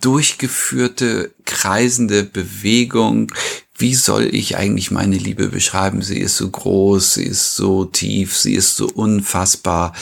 durchgeführte, 0.00 1.34
kreisende 1.44 2.22
Bewegung, 2.22 3.32
wie 3.76 3.94
soll 3.94 4.32
ich 4.32 4.56
eigentlich 4.56 4.90
meine 4.90 5.16
Liebe 5.16 5.48
beschreiben? 5.48 6.02
Sie 6.02 6.18
ist 6.18 6.36
so 6.36 6.48
groß, 6.48 7.14
sie 7.14 7.24
ist 7.24 7.56
so 7.56 7.84
tief, 7.84 8.36
sie 8.36 8.54
ist 8.54 8.76
so 8.76 8.86
unfassbar. 8.86 9.94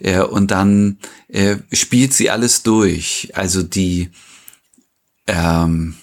Äh, 0.00 0.20
und 0.20 0.50
dann 0.50 0.98
äh, 1.28 1.56
spielt 1.72 2.14
sie 2.14 2.30
alles 2.30 2.62
durch. 2.62 3.30
Also 3.34 3.62
die, 3.62 4.10
ähm, 5.26 5.96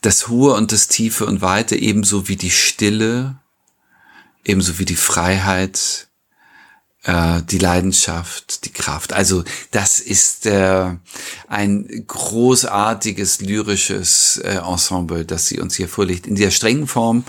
das 0.00 0.28
Hohe 0.28 0.54
und 0.54 0.72
das 0.72 0.88
Tiefe 0.88 1.26
und 1.26 1.42
Weite 1.42 1.76
ebenso 1.76 2.28
wie 2.28 2.36
die 2.36 2.50
Stille 2.50 3.39
ebenso 4.44 4.78
wie 4.78 4.84
die 4.84 4.96
Freiheit, 4.96 6.08
äh, 7.04 7.42
die 7.42 7.58
Leidenschaft, 7.58 8.64
die 8.64 8.72
Kraft. 8.72 9.12
Also 9.12 9.44
das 9.70 10.00
ist 10.00 10.46
äh, 10.46 10.94
ein 11.48 12.04
großartiges 12.06 13.40
lyrisches 13.40 14.38
äh, 14.38 14.56
Ensemble, 14.56 15.24
das 15.24 15.46
sie 15.46 15.60
uns 15.60 15.76
hier 15.76 15.88
vorlegt. 15.88 16.26
In 16.26 16.34
der 16.34 16.50
strengen 16.50 16.86
Form 16.86 17.24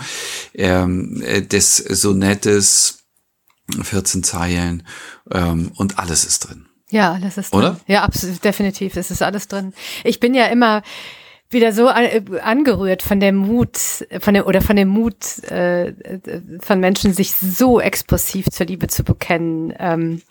ähm, 0.53 1.21
äh, 1.25 1.41
des 1.41 1.77
Sonettes, 1.77 2.99
14 3.81 4.23
Zeilen 4.23 4.85
ähm, 5.31 5.71
und 5.75 5.97
alles 5.99 6.25
ist 6.25 6.39
drin. 6.39 6.65
Ja, 6.89 7.13
alles 7.13 7.37
ist 7.37 7.53
drin. 7.53 7.59
Oder? 7.59 7.79
Ja, 7.87 8.03
absolut, 8.03 8.43
definitiv. 8.43 8.97
Es 8.97 9.11
ist 9.11 9.21
alles 9.21 9.47
drin. 9.47 9.73
Ich 10.03 10.19
bin 10.19 10.33
ja 10.33 10.47
immer 10.47 10.83
wieder 11.53 11.73
so 11.73 11.87
angerührt 11.87 13.03
von 13.03 13.19
dem 13.19 13.35
Mut, 13.35 13.77
von 14.19 14.33
dem 14.33 14.45
oder 14.45 14.61
von 14.61 14.75
dem 14.75 14.87
Mut 14.87 15.43
äh, 15.49 15.93
von 16.59 16.79
Menschen, 16.79 17.13
sich 17.13 17.31
so 17.33 17.79
expressiv 17.79 18.47
zur 18.49 18.65
Liebe 18.65 18.87
zu 18.87 19.03
bekennen. 19.03 19.73
Ähm, 19.79 20.21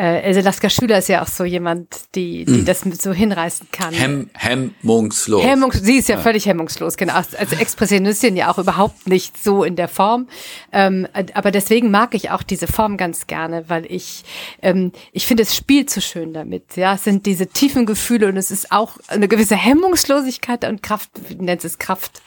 äh, 0.00 0.22
Else 0.22 0.40
Lasker 0.40 0.70
Schüler 0.70 0.96
ist 0.96 1.08
ja 1.08 1.22
auch 1.22 1.26
so 1.26 1.44
jemand, 1.44 1.88
die, 2.14 2.46
die 2.46 2.62
mm. 2.62 2.64
das 2.64 2.80
so 2.80 3.12
hinreißen 3.12 3.68
kann. 3.70 3.92
Hem, 3.92 4.30
hemmungslos. 4.32 5.44
Hemmungs, 5.44 5.82
sie 5.82 5.98
ist 5.98 6.08
ja, 6.08 6.16
ja, 6.16 6.22
völlig 6.22 6.46
hemmungslos, 6.46 6.96
genau. 6.96 7.12
Als 7.12 7.34
Expressionistin 7.34 8.34
ja 8.34 8.50
auch 8.50 8.56
überhaupt 8.56 9.06
nicht 9.06 9.42
so 9.42 9.62
in 9.62 9.76
der 9.76 9.88
Form. 9.88 10.28
Ähm, 10.72 11.06
aber 11.34 11.50
deswegen 11.50 11.90
mag 11.90 12.14
ich 12.14 12.30
auch 12.30 12.42
diese 12.42 12.66
Form 12.66 12.96
ganz 12.96 13.26
gerne, 13.26 13.64
weil 13.68 13.84
ich, 13.92 14.24
ähm, 14.62 14.92
ich 15.12 15.26
finde, 15.26 15.42
es 15.42 15.54
spielt 15.54 15.90
so 15.90 16.00
schön 16.00 16.32
damit. 16.32 16.76
Ja, 16.76 16.94
es 16.94 17.04
sind 17.04 17.26
diese 17.26 17.48
tiefen 17.48 17.84
Gefühle 17.84 18.28
und 18.28 18.38
es 18.38 18.50
ist 18.50 18.72
auch 18.72 18.96
eine 19.08 19.28
gewisse 19.28 19.56
Hemmungslosigkeit 19.56 20.64
und 20.64 20.82
Kraft, 20.82 21.10
wie 21.28 21.34
nennt 21.34 21.62
es 21.62 21.78
Kraft. 21.78 22.22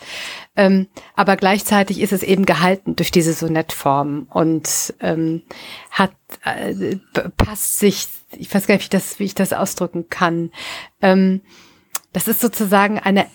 Ähm, 0.55 0.87
aber 1.15 1.37
gleichzeitig 1.37 1.99
ist 1.99 2.13
es 2.13 2.21
eben 2.21 2.45
gehalten 2.45 2.95
durch 2.95 3.09
diese 3.09 3.33
Sonettform 3.33 4.27
und 4.29 4.93
ähm, 4.99 5.41
hat 5.89 6.11
äh, 6.43 6.97
passt 7.37 7.79
sich, 7.79 8.07
ich 8.31 8.53
weiß 8.53 8.67
gar 8.67 8.75
nicht, 8.75 8.81
wie 8.81 8.85
ich 8.85 8.89
das, 8.89 9.19
wie 9.19 9.23
ich 9.25 9.35
das 9.35 9.53
ausdrücken 9.53 10.09
kann. 10.09 10.51
Ähm, 11.01 11.41
das 12.11 12.27
ist 12.27 12.41
sozusagen 12.41 12.99
eine 12.99 13.27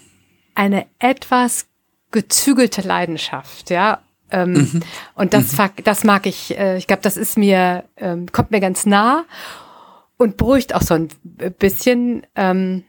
eine 0.59 0.87
etwas 0.99 1.67
gezügelte 2.11 2.83
Leidenschaft, 2.83 3.71
ja. 3.71 4.02
Ähm, 4.31 4.52
mhm. 4.52 4.83
Und 5.14 5.33
das, 5.33 5.57
mhm. 5.57 5.71
das 5.85 6.05
mag 6.05 6.26
ich. 6.26 6.59
Äh, 6.59 6.76
ich 6.76 6.87
glaube, 6.87 7.02
das 7.02 7.17
ist 7.17 7.38
mir 7.38 7.85
ähm, 7.97 8.31
kommt 8.33 8.50
mir 8.50 8.61
ganz 8.61 8.85
nah 8.85 9.25
und 10.17 10.37
beruhigt 10.37 10.75
auch 10.75 10.83
so 10.83 10.95
ein 10.95 11.09
bisschen. 11.59 12.26
Ähm, 12.35 12.85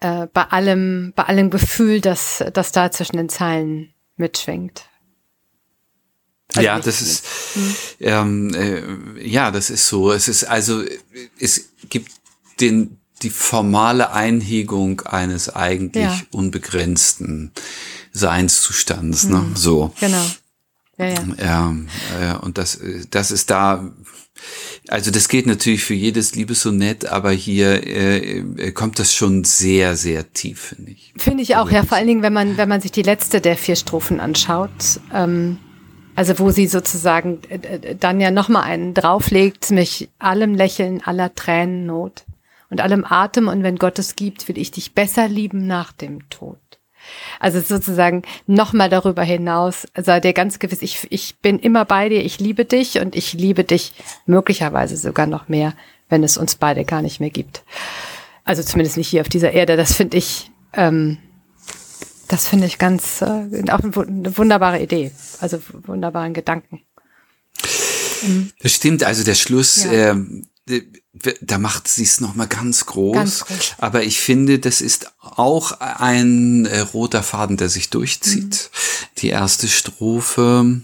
äh, 0.00 0.26
bei 0.32 0.44
allem, 0.44 1.12
bei 1.14 1.24
allem 1.24 1.50
Gefühl, 1.50 2.00
dass 2.00 2.42
das 2.52 2.72
da 2.72 2.90
zwischen 2.90 3.16
den 3.16 3.28
Zeilen 3.28 3.92
mitschwingt. 4.16 4.89
Also 6.54 6.66
ja, 6.66 6.80
das 6.80 7.00
ist 7.00 7.24
hm. 7.54 7.76
ähm, 8.00 8.54
äh, 8.54 9.28
ja, 9.28 9.50
das 9.50 9.70
ist 9.70 9.86
so. 9.88 10.12
Es 10.12 10.28
ist 10.28 10.44
also 10.44 10.82
es 11.38 11.70
gibt 11.88 12.12
den 12.60 12.98
die 13.22 13.30
formale 13.30 14.12
Einhegung 14.12 15.02
eines 15.02 15.54
eigentlich 15.54 16.04
ja. 16.04 16.20
unbegrenzten 16.30 17.52
Seinszustands, 18.12 19.24
ne? 19.24 19.38
Mhm. 19.38 19.56
So. 19.56 19.92
Genau. 20.00 20.24
Ja, 20.98 21.06
ja. 21.06 21.68
Ähm, 21.68 21.88
äh, 22.20 22.34
und 22.36 22.58
das, 22.58 22.78
das 23.10 23.30
ist 23.30 23.50
da, 23.50 23.90
also 24.88 25.10
das 25.10 25.28
geht 25.28 25.46
natürlich 25.46 25.84
für 25.84 25.94
jedes 25.94 26.34
Liebessonett, 26.34 27.06
aber 27.06 27.30
hier 27.30 27.86
äh, 27.86 28.38
äh, 28.38 28.72
kommt 28.72 28.98
das 28.98 29.14
schon 29.14 29.44
sehr, 29.44 29.96
sehr 29.96 30.32
tief, 30.32 30.74
finde 30.76 30.92
ich. 30.92 31.14
Finde 31.16 31.42
ich 31.42 31.56
auch, 31.56 31.70
ja, 31.70 31.84
vor 31.84 31.96
allen 31.96 32.06
Dingen, 32.06 32.22
wenn 32.22 32.32
man, 32.32 32.56
wenn 32.56 32.68
man 32.68 32.80
sich 32.80 32.92
die 32.92 33.02
letzte 33.02 33.40
der 33.40 33.56
vier 33.56 33.76
Strophen 33.76 34.20
anschaut, 34.20 35.00
ähm, 35.12 35.58
also 36.14 36.38
wo 36.38 36.50
sie 36.50 36.66
sozusagen 36.66 37.40
äh, 37.48 37.54
äh, 37.56 37.96
dann 37.96 38.20
ja 38.20 38.30
nochmal 38.30 38.64
einen 38.64 38.94
drauflegt, 38.94 39.70
mich 39.70 40.08
allem 40.18 40.54
Lächeln, 40.54 41.02
aller 41.04 41.34
Tränen 41.34 41.86
Not 41.86 42.24
und 42.68 42.80
allem 42.80 43.04
Atem 43.04 43.48
und 43.48 43.62
wenn 43.62 43.76
Gott 43.76 43.98
es 43.98 44.16
gibt, 44.16 44.48
will 44.48 44.58
ich 44.58 44.70
dich 44.70 44.94
besser 44.94 45.28
lieben 45.28 45.66
nach 45.66 45.92
dem 45.92 46.28
Tod. 46.30 46.58
Also 47.38 47.60
sozusagen 47.60 48.22
nochmal 48.46 48.88
darüber 48.88 49.22
hinaus, 49.22 49.86
sei 49.96 50.20
dir 50.20 50.32
ganz 50.32 50.58
gewiss, 50.58 50.82
ich, 50.82 51.06
ich 51.10 51.38
bin 51.38 51.58
immer 51.58 51.84
bei 51.84 52.08
dir, 52.08 52.24
ich 52.24 52.38
liebe 52.38 52.64
dich 52.64 53.00
und 53.00 53.16
ich 53.16 53.32
liebe 53.32 53.64
dich 53.64 53.92
möglicherweise 54.26 54.96
sogar 54.96 55.26
noch 55.26 55.48
mehr, 55.48 55.72
wenn 56.08 56.22
es 56.22 56.36
uns 56.36 56.56
beide 56.56 56.84
gar 56.84 57.02
nicht 57.02 57.20
mehr 57.20 57.30
gibt. 57.30 57.62
Also 58.44 58.62
zumindest 58.62 58.96
nicht 58.96 59.08
hier 59.08 59.22
auf 59.22 59.28
dieser 59.28 59.52
Erde. 59.52 59.76
Das 59.76 59.94
finde 59.94 60.16
ich, 60.16 60.50
ähm, 60.74 61.18
das 62.30 62.46
finde 62.48 62.66
ich 62.66 62.78
ganz, 62.78 63.20
äh, 63.22 63.70
auch 63.70 63.80
eine 63.80 64.36
wunderbare 64.38 64.80
Idee. 64.80 65.10
Also 65.40 65.60
wunderbaren 65.72 66.32
Gedanken. 66.32 66.80
Das 68.62 68.72
stimmt, 68.74 69.02
also 69.02 69.24
der 69.24 69.34
Schluss, 69.34 69.84
Ja. 69.84 70.10
ähm, 70.10 70.46
da 71.40 71.58
macht 71.58 71.88
sie 71.88 72.04
es 72.04 72.20
nochmal 72.20 72.46
ganz 72.46 72.86
groß. 72.86 73.14
Ganz 73.14 73.44
groß. 73.44 73.74
Aber 73.78 74.04
ich 74.04 74.20
finde, 74.20 74.58
das 74.60 74.80
ist 74.80 75.10
auch 75.18 75.72
ein 75.80 76.66
äh, 76.66 76.80
roter 76.80 77.22
Faden, 77.24 77.56
der 77.56 77.68
sich 77.68 77.90
durchzieht. 77.90 78.70
Die 79.18 79.28
erste 79.30 79.66
Strophe 79.66 80.80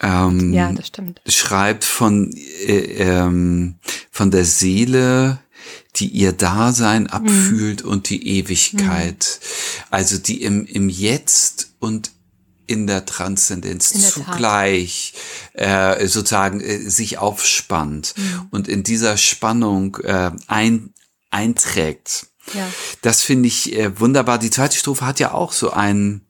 ähm, 0.00 0.52
Ja, 0.52 0.72
das 0.72 0.88
stimmt. 0.88 1.22
schreibt 1.26 1.84
von, 1.84 2.32
äh, 2.66 2.76
ähm, 2.98 3.76
von 4.10 4.30
der 4.30 4.44
Seele, 4.44 5.38
die 5.96 6.08
ihr 6.08 6.32
Dasein 6.32 7.06
abfühlt 7.06 7.82
und 7.82 8.10
die 8.10 8.38
Ewigkeit. 8.38 9.40
Also 9.90 10.18
die 10.18 10.42
im, 10.42 10.66
im 10.66 10.88
Jetzt 10.88 11.74
und 11.78 12.10
in 12.66 12.86
der 12.86 13.04
Transzendenz 13.04 13.90
In 13.92 14.00
der 14.00 14.10
zugleich 14.10 15.14
äh, 15.52 16.06
sozusagen 16.06 16.60
äh, 16.60 16.78
sich 16.88 17.18
aufspannt 17.18 18.14
und 18.50 18.68
in 18.68 18.82
dieser 18.82 19.16
Spannung 19.16 19.96
äh, 20.02 20.30
ein, 20.46 20.94
einträgt. 21.30 22.26
Ja. 22.52 22.68
Das 23.02 23.22
finde 23.22 23.48
ich 23.48 23.76
äh, 23.76 23.98
wunderbar. 24.00 24.38
Die 24.38 24.50
zweite 24.50 24.76
Strophe 24.76 25.06
hat 25.06 25.20
ja 25.20 25.32
auch 25.32 25.52
so 25.52 25.70
ein, 25.70 26.22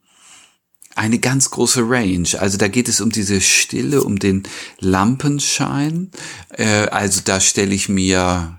eine 0.95 1.19
ganz 1.19 1.51
große 1.51 1.83
Range. 1.89 2.29
Also 2.39 2.57
da 2.57 2.69
geht 2.69 2.89
es 2.89 3.01
um 3.01 3.11
diese 3.11 3.41
Stille, 3.41 4.03
um 4.03 4.19
den 4.19 4.45
Lampenschein. 4.79 6.11
Äh, 6.51 6.87
also 6.87 7.21
da 7.25 7.41
stelle 7.41 7.75
ich 7.75 7.89
mir 7.89 8.59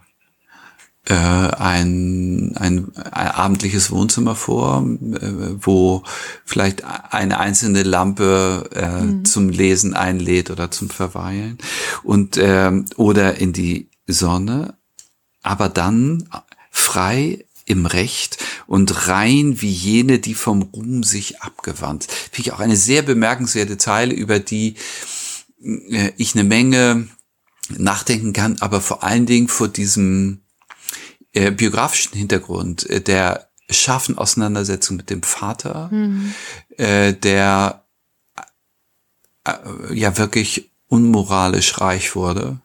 äh, 1.08 1.14
ein, 1.14 2.56
ein, 2.58 2.92
ein 2.96 3.28
abendliches 3.28 3.92
Wohnzimmer 3.92 4.36
vor, 4.36 4.84
äh, 4.84 5.32
wo 5.60 6.04
vielleicht 6.46 6.84
eine 6.84 7.40
einzelne 7.40 7.84
Lampe 7.84 8.70
äh, 8.72 9.24
zum 9.24 9.50
Lesen 9.50 9.94
einlädt 9.94 10.50
oder 10.50 10.72
zum 10.72 10.90
Verweilen 10.90 11.58
und 12.04 12.38
ähm, 12.38 12.86
oder 12.96 13.38
in 13.38 13.54
die 13.54 13.90
Sonne, 14.08 14.78
aber 15.44 15.70
dann 15.70 16.28
frei 16.72 17.46
im 17.66 17.86
Recht 17.86 18.38
und 18.68 19.08
rein 19.08 19.62
wie 19.62 19.72
jene, 19.72 20.20
die 20.20 20.36
vom 20.36 20.62
Ruhm 20.62 21.04
sich 21.04 21.42
abgewandt. 21.42 22.06
Finde 22.06 22.50
ich 22.50 22.54
auch 22.54 22.60
eine 22.60 22.78
sehr 22.78 23.02
bemerkenswerte 23.02 23.78
Zeile, 23.78 24.14
über 24.14 24.40
die 24.40 24.76
äh, 25.62 26.12
ich 26.18 26.36
eine 26.36 26.44
Menge 26.44 27.08
nachdenken 27.70 28.34
kann, 28.34 28.58
aber 28.60 28.82
vor 28.82 29.04
allen 29.04 29.26
Dingen 29.26 29.48
vor 29.48 29.68
diesem 29.68 30.45
äh, 31.36 31.52
biografischen 31.52 32.18
Hintergrund 32.18 32.90
äh, 32.90 33.02
der 33.02 33.50
scharfen 33.70 34.18
Auseinandersetzung 34.18 34.98
mit 34.98 35.10
dem 35.10 35.24
Vater, 35.24 35.90
äh, 36.78 37.14
der 37.14 37.84
äh, 39.44 39.94
ja 39.94 40.18
wirklich 40.18 40.72
unmoralisch 40.88 41.80
reich 41.82 42.16
wurde, 42.16 42.60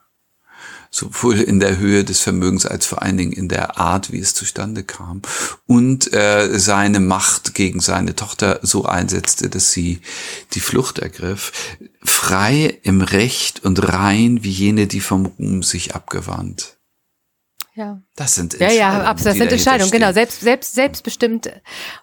sowohl 0.91 1.41
in 1.41 1.61
der 1.61 1.79
Höhe 1.79 2.05
des 2.05 2.21
Vermögens 2.21 2.67
als 2.67 2.85
vor 2.85 3.03
allen 3.03 3.17
Dingen 3.17 3.33
in 3.33 3.49
der 3.49 3.79
Art, 3.79 4.13
wie 4.13 4.19
es 4.19 4.35
zustande 4.35 4.83
kam, 4.83 5.23
und 5.67 6.13
äh, 6.13 6.59
seine 6.59 7.01
Macht 7.01 7.55
gegen 7.55 7.81
seine 7.81 8.15
Tochter 8.15 8.61
so 8.63 8.85
einsetzte, 8.85 9.49
dass 9.49 9.73
sie 9.73 10.01
die 10.53 10.61
Flucht 10.61 10.99
ergriff, 10.99 11.53
frei 12.03 12.79
im 12.83 13.01
Recht 13.01 13.65
und 13.65 13.89
rein 13.89 14.43
wie 14.43 14.51
jene, 14.51 14.87
die 14.87 15.01
vom 15.01 15.27
Ruhm 15.27 15.63
sich 15.63 15.95
abgewandt. 15.95 16.80
Ja. 17.81 18.03
Das 18.15 18.35
sind 18.35 18.53
Ja, 18.55 18.67
ja, 18.67 18.69
Entscheidungen, 18.69 19.07
absolut. 19.07 19.27
Das 19.27 19.39
sind 19.39 19.53
Entscheidungen, 19.53 19.91
genau. 19.91 20.13
Selbst, 20.13 20.41
selbst, 20.43 20.75
selbstbestimmt 20.75 21.51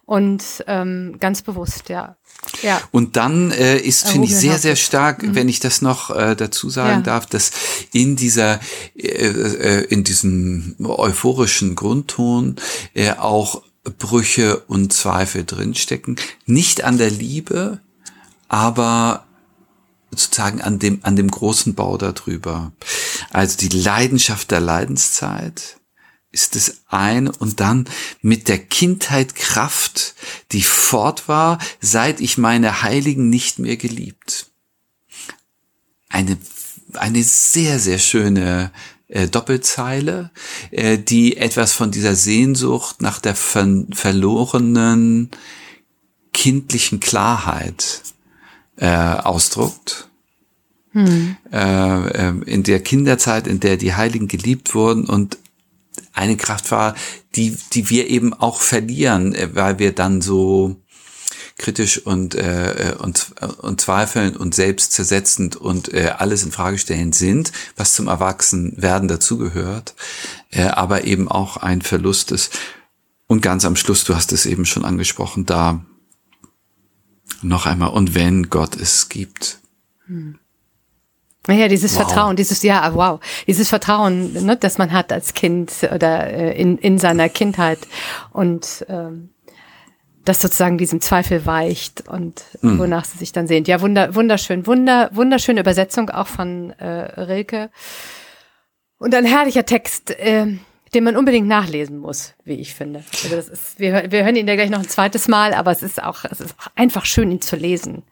und 0.05 0.43
ähm, 0.65 1.17
ganz 1.19 1.43
bewusst, 1.43 1.89
ja. 1.89 2.17
Ja. 2.63 2.81
Und 2.89 3.15
dann 3.15 3.51
äh, 3.51 3.77
ist, 3.77 4.07
finde 4.07 4.25
ich, 4.27 4.35
sehr, 4.35 4.57
sehr 4.57 4.75
stark, 4.75 5.21
wenn 5.23 5.47
ich 5.49 5.59
das 5.59 5.83
noch 5.83 6.09
äh, 6.09 6.35
dazu 6.35 6.71
sagen 6.71 6.87
Mhm. 6.87 6.95
Ja. 6.95 7.01
darf, 7.01 7.27
dass 7.27 7.51
in 7.93 8.15
dieser, 8.15 8.59
äh, 8.95 9.05
äh, 9.05 9.83
in 9.85 10.03
diesem 10.03 10.75
euphorischen 10.79 11.75
Grundton 11.75 12.55
äh, 12.95 13.11
auch 13.11 13.61
Brüche 13.99 14.57
und 14.67 14.93
Zweifel 14.93 15.45
drinstecken. 15.45 16.15
Nicht 16.47 16.83
an 16.83 16.97
der 16.97 17.11
Liebe, 17.11 17.81
aber 18.47 19.26
sozusagen 20.11 20.61
an 20.61 20.79
dem, 20.79 20.99
an 21.03 21.15
dem 21.15 21.29
großen 21.29 21.75
Bau 21.75 21.97
darüber. 21.97 22.71
Also 23.31 23.57
die 23.57 23.69
Leidenschaft 23.69 24.51
der 24.51 24.59
Leidenszeit 24.59 25.77
ist 26.31 26.55
das 26.55 26.81
eine 26.87 27.31
und 27.31 27.59
dann 27.59 27.85
mit 28.21 28.47
der 28.47 28.59
Kindheit 28.59 29.35
Kraft, 29.35 30.15
die 30.51 30.61
fort 30.61 31.27
war, 31.27 31.57
seit 31.81 32.21
ich 32.21 32.37
meine 32.37 32.83
Heiligen 32.83 33.29
nicht 33.29 33.59
mehr 33.59 33.77
geliebt. 33.77 34.47
Eine, 36.09 36.37
eine 36.93 37.23
sehr, 37.23 37.79
sehr 37.79 37.97
schöne 37.97 38.71
äh, 39.07 39.27
Doppelzeile, 39.27 40.31
äh, 40.71 40.97
die 40.97 41.37
etwas 41.37 41.73
von 41.73 41.91
dieser 41.91 42.15
Sehnsucht 42.15 43.01
nach 43.01 43.19
der 43.19 43.35
ver 43.35 43.85
verlorenen 43.91 45.31
kindlichen 46.33 46.99
Klarheit 46.99 48.03
äh, 48.77 48.87
ausdruckt. 48.87 50.07
Äh, 51.51 52.29
äh, 52.29 52.33
in 52.45 52.63
der 52.63 52.81
Kinderzeit, 52.81 53.45
in 53.45 53.59
der 53.59 53.77
die 53.77 53.93
Heiligen 53.93 54.27
geliebt 54.27 54.73
wurden 54.73 55.05
und 55.05 55.37
eine 56.13 56.37
Kraft 56.37 56.71
war, 56.71 56.95
die, 57.35 57.55
die 57.73 57.89
wir 57.89 58.09
eben 58.09 58.33
auch 58.33 58.61
verlieren, 58.61 59.35
äh, 59.35 59.49
weil 59.53 59.77
wir 59.79 59.93
dann 59.93 60.21
so 60.21 60.75
kritisch 61.57 61.99
und, 61.99 62.35
äh, 62.35 62.95
und, 62.99 63.31
und 63.59 63.81
zweifeln 63.81 64.35
und 64.35 64.53
selbst 64.55 64.91
zersetzend 64.91 65.55
und 65.55 65.93
äh, 65.93 66.13
alles 66.17 66.43
in 66.43 66.51
Frage 66.51 66.77
stellen 66.77 67.13
sind, 67.13 67.51
was 67.75 67.93
zum 67.93 68.07
Erwachsenwerden 68.07 69.07
dazugehört, 69.07 69.95
äh, 70.51 70.63
aber 70.63 71.03
eben 71.05 71.27
auch 71.27 71.57
ein 71.57 71.81
Verlust 71.81 72.31
ist. 72.31 72.57
Und 73.27 73.41
ganz 73.41 73.65
am 73.65 73.75
Schluss, 73.75 74.03
du 74.03 74.15
hast 74.15 74.31
es 74.31 74.45
eben 74.45 74.65
schon 74.65 74.85
angesprochen, 74.85 75.45
da 75.45 75.83
noch 77.41 77.65
einmal, 77.65 77.89
und 77.89 78.15
wenn 78.15 78.49
Gott 78.49 78.75
es 78.75 79.09
gibt. 79.09 79.59
Ja, 81.47 81.67
dieses 81.67 81.95
Wow. 81.95 82.05
Vertrauen, 82.05 82.35
dieses, 82.35 82.61
ja, 82.63 82.93
wow, 82.93 83.19
dieses 83.47 83.69
Vertrauen, 83.69 84.33
ne, 84.33 84.57
das 84.57 84.77
man 84.77 84.91
hat 84.91 85.11
als 85.13 85.33
Kind 85.33 85.71
oder 85.93 86.27
äh, 86.27 86.59
in, 86.59 86.77
in 86.77 86.97
seiner 86.99 87.29
Kindheit 87.29 87.79
und 88.31 88.85
ähm, 88.89 89.29
das 90.25 90.41
sozusagen 90.41 90.77
diesem 90.77 90.99
Zweifel 90.99 91.45
weicht 91.45 92.09
und 92.09 92.43
wonach 92.61 93.05
sie 93.05 93.17
sich 93.17 93.31
dann 93.31 93.47
sehnt. 93.47 93.69
Ja, 93.69 93.79
wunder, 93.79 94.13
wunderschön, 94.13 94.67
wunder, 94.67 95.09
wunderschöne 95.13 95.61
Übersetzung 95.61 96.09
auch 96.09 96.27
von 96.27 96.71
äh, 96.71 97.21
Rilke 97.21 97.69
und 98.97 99.15
ein 99.15 99.23
herrlicher 99.23 99.65
Text, 99.65 100.11
äh, 100.11 100.57
den 100.93 101.03
man 101.03 101.17
unbedingt 101.17 101.47
nachlesen 101.47 101.97
muss, 101.99 102.33
wie 102.43 102.55
ich 102.55 102.73
finde. 102.73 103.03
Also 103.23 103.35
das 103.35 103.49
ist, 103.49 103.79
wir, 103.79 104.11
wir 104.11 104.23
hören 104.23 104.35
ihn 104.35 104.47
ja 104.47 104.55
gleich 104.55 104.69
noch 104.69 104.79
ein 104.79 104.87
zweites 104.89 105.27
Mal, 105.27 105.53
aber 105.53 105.71
es 105.71 105.83
ist 105.83 106.01
auch, 106.01 106.23
es 106.25 106.39
ist 106.41 106.55
auch 106.59 106.67
einfach 106.75 107.05
schön, 107.05 107.31
ihn 107.31 107.41
zu 107.41 107.55
lesen, 107.55 108.03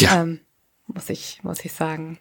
Ja, 0.00 0.22
ähm, 0.22 0.40
muss 0.86 1.08
ich, 1.10 1.40
muss 1.42 1.64
ich 1.64 1.72
sagen. 1.72 2.18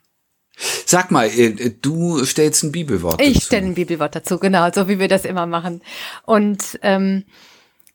sag 0.86 1.12
mal, 1.12 1.28
äh, 1.28 1.72
du 1.82 2.24
stellst 2.26 2.64
ein 2.64 2.72
Bibelwort 2.72 3.22
Ich 3.22 3.34
dazu. 3.36 3.46
stelle 3.48 3.66
ein 3.68 3.76
Bibelwort 3.76 4.16
dazu, 4.16 4.40
genau, 4.40 4.70
so 4.74 4.88
wie 4.88 5.00
wir 5.00 5.08
das 5.10 5.26
immer 5.26 5.46
machen. 5.46 5.82
Und 6.26 6.80
ähm, 6.82 7.26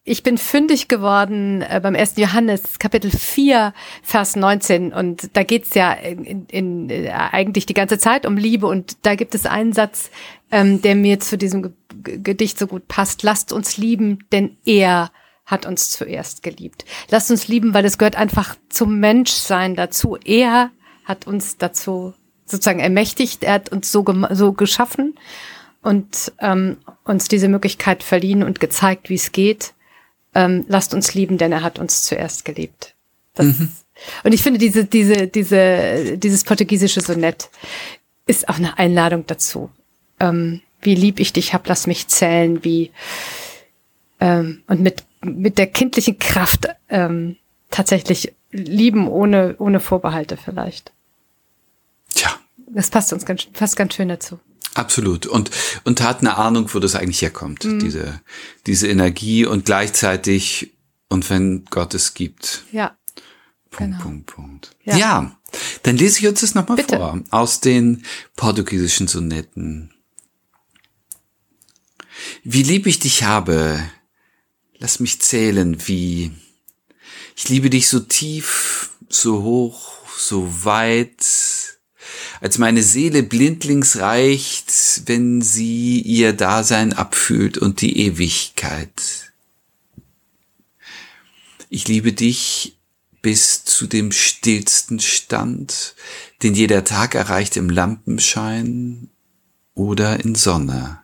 ich 0.05 0.23
bin 0.23 0.39
fündig 0.39 0.89
geworden 0.89 1.63
äh, 1.63 1.79
beim 1.83 1.95
1. 1.95 2.15
Johannes 2.17 2.79
Kapitel 2.79 3.11
4, 3.11 3.75
Vers 4.03 4.35
19. 4.35 4.93
Und 4.93 5.37
da 5.37 5.43
geht's 5.43 5.75
ja 5.75 5.93
in, 5.93 6.47
in, 6.47 6.91
äh, 6.91 7.11
eigentlich 7.11 7.67
die 7.67 7.75
ganze 7.75 7.99
Zeit 7.99 8.25
um 8.27 8.37
Liebe. 8.37 8.67
Und 8.67 9.05
da 9.05 9.15
gibt 9.15 9.35
es 9.35 9.45
einen 9.47 9.73
Satz, 9.73 10.11
ähm, 10.51 10.81
der 10.83 10.95
mir 10.95 11.21
zu 11.21 11.37
diesem 11.37 11.63
Ge- 11.63 12.19
Gedicht 12.19 12.59
so 12.59 12.67
gut 12.67 12.89
passt. 12.89 13.23
Lasst 13.23 13.53
uns 13.53 13.77
lieben, 13.77 14.21
denn 14.33 14.57
er 14.65 15.11
hat 15.45 15.67
uns 15.67 15.91
zuerst 15.91 16.43
geliebt. 16.43 16.85
Lasst 17.11 17.31
uns 17.31 17.49
lieben, 17.49 17.75
weil 17.75 17.85
es 17.85 17.99
gehört 17.99 18.17
einfach 18.17 18.57
zum 18.69 19.01
Menschsein 19.01 19.75
dazu. 19.75 20.17
Er 20.25 20.71
hat 21.05 21.27
uns 21.27 21.59
dazu 21.59 22.15
sozusagen 22.47 22.81
ermächtigt, 22.81 23.45
er 23.45 23.55
hat 23.55 23.69
uns 23.71 23.93
so, 23.93 24.05
so 24.31 24.53
geschaffen 24.53 25.15
und 25.83 26.33
ähm, 26.41 26.79
uns 27.05 27.29
diese 27.29 27.49
Möglichkeit 27.49 28.03
verliehen 28.03 28.43
und 28.43 28.61
gezeigt, 28.61 29.09
wie 29.11 29.15
es 29.15 29.33
geht. 29.33 29.75
Ähm, 30.35 30.65
lasst 30.69 30.95
uns 30.95 31.15
lieben, 31.15 31.39
denn 31.39 31.53
er 31.53 31.63
hat 31.63 31.79
uns 31.79 32.05
zuerst 32.05 32.45
geliebt. 32.45 32.95
Mhm. 33.39 33.73
Und 34.25 34.33
ich 34.33 34.43
finde 34.43 34.59
diese, 34.59 34.85
diese, 34.85 35.27
diese, 35.27 36.17
dieses 36.19 36.45
portugiesische 36.45 37.01
Sonett 37.01 37.51
ist 38.27 38.49
auch 38.49 38.57
eine 38.57 38.79
Einladung 38.79 39.27
dazu. 39.27 39.71
Ähm, 40.19 40.63
wie 40.83 40.95
lieb 40.95 41.21
ich 41.21 41.33
dich 41.33 41.53
hab, 41.53 41.67
lass 41.67 41.87
mich 41.87 42.09
zählen, 42.09 42.65
wie 42.65 42.91
ähm, 44.21 44.63
und 44.67 44.81
mit 44.81 45.05
mit 45.23 45.59
der 45.59 45.67
kindlichen 45.67 46.19
Kraft 46.19 46.69
ähm, 46.89 47.37
tatsächlich 47.71 48.33
lieben 48.51 49.09
ohne 49.09 49.57
ohne 49.59 49.81
Vorbehalte 49.81 50.37
vielleicht. 50.37 50.93
Tja. 52.15 52.31
Das 52.69 52.91
passt 52.91 53.13
uns 53.13 53.27
ganz, 53.27 53.49
fast 53.53 53.77
ganz 53.77 53.95
schön 53.95 54.09
dazu. 54.09 54.39
Absolut. 54.75 55.27
Und, 55.27 55.51
und 55.85 56.01
hat 56.01 56.21
eine 56.21 56.37
Ahnung, 56.37 56.73
wo 56.73 56.79
das 56.79 56.95
eigentlich 56.95 57.23
herkommt, 57.23 57.65
mhm. 57.65 57.81
diese, 57.81 58.21
diese 58.67 58.89
Energie 58.89 59.45
und 59.45 59.65
gleichzeitig, 59.65 60.75
und 61.09 61.29
wenn 61.29 61.65
Gott 61.67 61.95
es 61.95 62.15
gibt. 62.15 62.65
Ja. 62.73 62.97
Punkt, 63.71 63.93
genau. 63.93 64.03
Punkt, 64.03 64.27
Punkt. 64.27 64.77
Ja. 64.85 64.97
ja. 64.97 65.37
Dann 65.83 65.97
lese 65.97 66.21
ich 66.21 66.29
uns 66.29 66.41
das 66.41 66.55
nochmal 66.55 66.79
vor. 66.79 67.21
Aus 67.31 67.61
den 67.61 68.05
portugiesischen 68.37 69.09
Sonetten. 69.09 69.93
Wie 72.45 72.63
lieb 72.63 72.87
ich 72.87 72.99
dich 72.99 73.25
habe, 73.25 73.83
lass 74.79 75.01
mich 75.01 75.21
zählen, 75.21 75.89
wie 75.89 76.33
ich 77.37 77.49
liebe 77.49 77.71
dich 77.71 77.89
so 77.89 78.01
tief, 78.01 78.91
so 79.09 79.43
hoch, 79.43 79.97
so 80.17 80.65
weit, 80.65 81.80
als 82.41 82.59
meine 82.59 82.83
Seele 82.83 83.23
blindlings 83.23 83.99
reicht, 83.99 85.03
wenn 85.07 85.43
sie 85.43 86.01
ihr 86.01 86.33
Dasein 86.33 86.93
abfühlt 86.93 87.59
und 87.59 87.81
die 87.81 87.99
Ewigkeit. 87.99 89.33
Ich 91.69 91.87
liebe 91.87 92.13
dich 92.13 92.77
bis 93.23 93.65
zu 93.65 93.87
dem 93.87 94.13
stillsten 94.13 94.99
Stand, 94.99 95.95
den 96.43 96.55
jeder 96.55 96.85
Tag 96.85 97.15
erreicht 97.15 97.57
im 97.57 97.69
Lampenschein 97.69 99.11
oder 99.75 100.21
in 100.21 100.35
Sonne. 100.35 101.03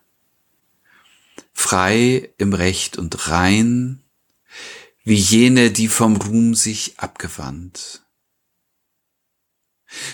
Frei 1.53 2.31
im 2.39 2.53
Recht 2.53 2.99
und 2.99 3.29
rein, 3.29 4.01
wie 5.05 5.15
jene, 5.15 5.71
die 5.71 5.89
vom 5.89 6.17
Ruhm 6.17 6.55
sich 6.55 6.99
abgewandt 6.99 8.06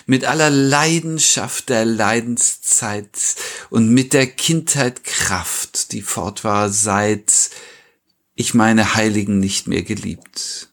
mit 0.06 0.24
aller 0.24 0.50
Leidenschaft 0.50 1.68
der 1.68 1.84
Leidenszeit 1.84 3.18
und 3.70 3.88
mit 3.88 4.12
der 4.12 4.26
Kindheit 4.26 5.04
Kraft, 5.04 5.92
die 5.92 6.02
fort 6.02 6.44
war, 6.44 6.70
seit 6.70 7.50
ich 8.34 8.54
meine 8.54 8.94
Heiligen 8.94 9.38
nicht 9.38 9.66
mehr 9.66 9.82
geliebt. 9.82 10.68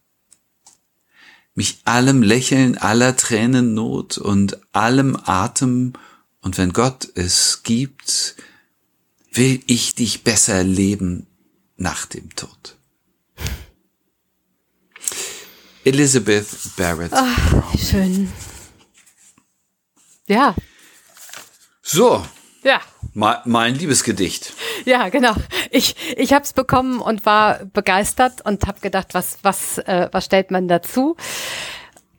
Mich 1.55 1.79
allem 1.85 2.21
Lächeln, 2.21 2.77
aller 2.77 3.15
Tränen 3.17 3.73
Not 3.73 4.17
und 4.17 4.59
allem 4.73 5.17
Atem, 5.25 5.93
und 6.41 6.57
wenn 6.57 6.71
Gott 6.73 7.09
es 7.15 7.63
gibt, 7.63 8.35
will 9.33 9.61
ich 9.67 9.95
dich 9.95 10.23
besser 10.23 10.63
leben 10.63 11.27
nach 11.75 12.05
dem 12.05 12.33
Tod. 12.35 12.77
Elizabeth 15.83 16.47
Barrett. 16.77 17.11
Ach, 17.13 17.77
schön. 17.77 18.31
Ja. 20.29 20.53
So. 21.81 22.23
Ja. 22.63 22.81
Mal, 23.13 23.41
mal 23.45 23.67
ein 23.67 23.75
Liebesgedicht. 23.75 24.53
Ja, 24.85 25.09
genau. 25.09 25.33
Ich, 25.71 25.95
ich 26.17 26.33
habe 26.33 26.43
es 26.43 26.53
bekommen 26.53 26.99
und 26.99 27.25
war 27.25 27.65
begeistert 27.65 28.45
und 28.45 28.67
habe 28.67 28.79
gedacht, 28.79 29.13
was, 29.13 29.39
was, 29.41 29.79
äh, 29.79 30.07
was 30.11 30.25
stellt 30.25 30.51
man 30.51 30.67
dazu? 30.67 31.15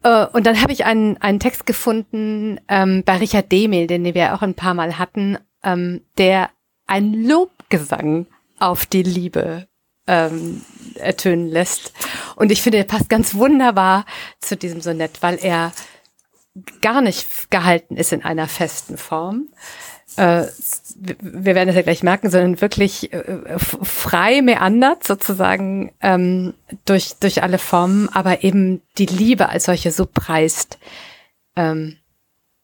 Äh, 0.03 0.27
und 0.27 0.47
dann 0.47 0.61
habe 0.61 0.73
ich 0.73 0.85
einen, 0.85 1.19
einen 1.19 1.39
Text 1.39 1.67
gefunden 1.67 2.59
ähm, 2.69 3.05
bei 3.05 3.19
Richard 3.19 3.53
Demel, 3.53 3.87
den 3.87 4.03
wir 4.13 4.35
auch 4.35 4.43
ein 4.43 4.55
paar 4.55 4.75
Mal 4.75 4.99
hatten, 4.99 5.39
ähm, 5.63 6.03
der 6.19 6.51
ein 6.87 7.15
Lobgesang 7.15 8.27
auf 8.59 8.87
die 8.87 9.05
Liebe 9.05 9.69
ähm, 10.09 10.63
ertönen 10.97 11.47
lässt. 11.47 11.93
Und 12.35 12.51
ich 12.51 12.61
finde, 12.61 12.79
er 12.79 12.85
passt 12.85 13.09
ganz 13.09 13.35
wunderbar 13.35 14.05
zu 14.41 14.57
diesem 14.57 14.81
Sonett, 14.81 15.23
weil 15.23 15.39
er 15.41 15.71
gar 16.81 17.01
nicht 17.01 17.51
gehalten 17.51 17.97
ist 17.97 18.13
in 18.13 18.25
einer 18.25 18.49
festen 18.49 18.97
Form. 18.97 19.49
Äh, 20.17 20.47
wir 20.97 21.55
werden 21.55 21.69
das 21.69 21.77
ja 21.77 21.83
gleich 21.83 22.03
merken, 22.03 22.31
sondern 22.31 22.61
wirklich 22.61 23.13
äh, 23.13 23.59
frei 23.59 24.43
meandert 24.43 25.07
sozusagen 25.07 25.93
ähm, 26.01 26.55
durch, 26.85 27.15
durch 27.21 27.43
alle 27.43 27.59
Formen, 27.59 28.09
aber 28.09 28.43
eben 28.43 28.83
die 28.99 29.07
Liebe 29.07 29.49
als 29.49 29.65
solche 29.67 29.93
so 29.93 30.07
preist, 30.07 30.79
ähm, 31.55 31.97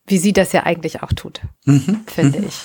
wie 0.07 0.19
sie 0.19 0.33
das 0.33 0.53
ja 0.53 0.65
eigentlich 0.65 1.03
auch 1.03 1.13
tut, 1.13 1.41
mhm. 1.65 2.05
finde 2.07 2.41
mhm. 2.41 2.49
ich. 2.49 2.59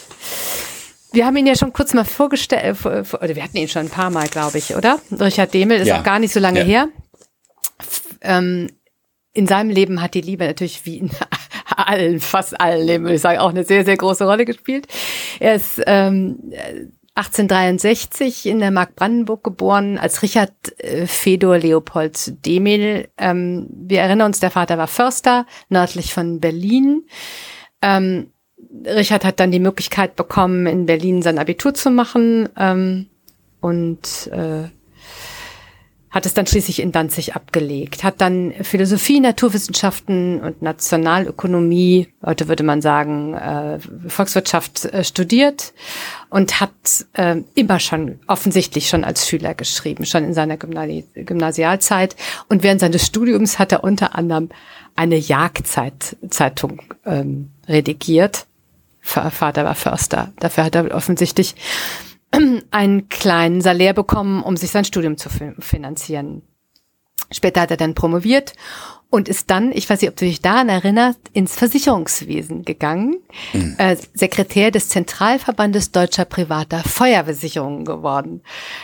Wir 1.14 1.26
haben 1.26 1.36
ihn 1.38 1.48
ja 1.48 1.56
schon 1.56 1.74
kurz 1.74 1.94
mal 1.94 2.06
vorgestellt, 2.06 2.86
äh, 2.86 3.04
oder 3.16 3.36
wir 3.36 3.44
hatten 3.44 3.58
ihn 3.58 3.68
schon 3.68 3.84
ein 3.84 3.90
paar 3.90 4.10
Mal, 4.10 4.28
glaube 4.30 4.58
ich, 4.58 4.76
oder? 4.76 5.00
Richard 5.12 5.54
Demel 5.54 5.80
ist 5.80 5.88
ja. 5.88 6.00
auch 6.00 6.04
gar 6.04 6.20
nicht 6.20 6.34
so 6.34 6.40
lange 6.40 6.62
ja. 6.62 6.66
her. 6.66 6.88
Ähm, 8.22 8.70
in 9.34 9.48
seinem 9.48 9.70
Leben 9.70 10.02
hat 10.02 10.14
die 10.14 10.22
Liebe 10.22 10.46
natürlich 10.46 10.86
wie 10.86 10.98
in 10.98 11.12
allen, 11.76 12.20
fast 12.20 12.60
allen 12.60 12.86
Leben, 12.86 13.04
würde 13.06 13.16
ich 13.16 13.22
sagen, 13.22 13.40
auch 13.40 13.50
eine 13.50 13.64
sehr, 13.64 13.86
sehr 13.86 13.98
große 13.98 14.26
Rolle 14.26 14.46
gespielt. 14.46 14.88
Er 15.40 15.56
ist 15.56 15.82
ähm, 15.86 16.52
1863 17.16 18.46
in 18.46 18.60
der 18.60 18.72
Mark 18.72 18.96
Brandenburg 18.96 19.44
geboren, 19.44 19.98
als 19.98 20.22
Richard 20.24 20.54
äh, 20.80 21.08
Fedor 21.08 21.58
Leopold 21.58 22.46
Demel. 22.46 23.10
Ähm, 23.18 23.68
wir 23.70 24.02
erinnern 24.02 24.28
uns, 24.28 24.40
der 24.40 24.52
Vater 24.52 24.78
war 24.78 24.88
Förster, 24.88 25.46
nördlich 25.70 26.14
von 26.14 26.40
Berlin. 26.40 27.06
Ähm, 27.82 28.32
Richard 28.86 29.26
hat 29.26 29.40
dann 29.40 29.52
die 29.52 29.60
Möglichkeit 29.60 30.16
bekommen, 30.16 30.68
in 30.68 30.86
Berlin 30.86 31.22
sein 31.22 31.40
Abitur 31.40 31.74
zu 31.74 31.92
machen 31.92 32.48
ähm, 32.58 33.08
und 33.60 34.30
äh, 34.32 34.70
hat 36.12 36.26
es 36.26 36.34
dann 36.34 36.46
schließlich 36.46 36.82
in 36.82 36.92
Danzig 36.92 37.36
abgelegt, 37.36 38.04
hat 38.04 38.20
dann 38.20 38.54
Philosophie, 38.62 39.22
Naturwissenschaften 39.22 40.42
und 40.42 40.62
Nationalökonomie, 40.62 42.10
heute 42.24 42.50
würde 42.50 42.64
man 42.64 42.82
sagen 42.82 43.34
äh, 43.34 43.80
Volkswirtschaft 44.08 44.86
äh, 44.86 45.06
studiert 45.06 45.74
und 46.30 46.60
hat 46.60 46.72
äh, 47.14 47.38
immer 47.56 47.80
schon 47.80 48.20
offensichtlich 48.28 48.90
schon 48.90 49.06
als 49.06 49.28
Schüler 49.28 49.54
geschrieben, 49.54 50.06
schon 50.06 50.26
in 50.26 50.34
seiner 50.34 50.58
Gymnasi 50.58 51.06
Gymnasialzeit 51.16 52.18
und 52.50 52.62
während 52.62 52.82
seines 52.82 53.06
Studiums 53.06 53.58
hat 53.58 53.72
er 53.72 53.84
unter 53.86 54.14
anderem 54.14 54.50
eine 54.98 55.16
Jagdzeitung 55.16 56.82
ähm, 57.06 57.52
redigiert. 57.68 58.48
Vater 59.02 59.66
war 59.66 59.74
Förster, 59.76 60.32
dafür 60.40 60.66
hat 60.66 60.76
er 60.76 60.94
offensichtlich 60.94 61.56
einen 62.72 63.10
kleinen 63.10 63.62
Salär 63.62 63.94
bekommen, 63.94 64.44
um 64.44 64.58
sich 64.58 64.72
sein 64.72 64.86
Studium 64.86 65.18
zu 65.18 65.30
finanzieren. 65.60 66.44
Später 67.32 67.62
hat 67.62 67.72
er 67.72 67.78
dann 67.78 67.96
promoviert 67.96 68.54
und 69.10 69.28
ist 69.28 69.50
dann, 69.50 69.72
ich 69.72 69.90
weiß 69.90 70.02
nicht, 70.02 70.10
ob 70.10 70.16
du 70.16 70.26
dich 70.26 70.42
daran 70.42 70.70
erinnerst, 70.70 71.20
ins 71.34 71.56
Versicherungswesen 71.56 72.64
gegangen, 72.64 73.18
mhm. 73.54 73.76
äh, 73.78 73.98
Sekretär 74.14 74.72
des 74.72 74.90
Zentralverbandes 74.90 75.92
deutscher 75.92 76.26
privater 76.26 76.80
Feuerversicherungen 76.80 77.86
geworden. 77.86 78.42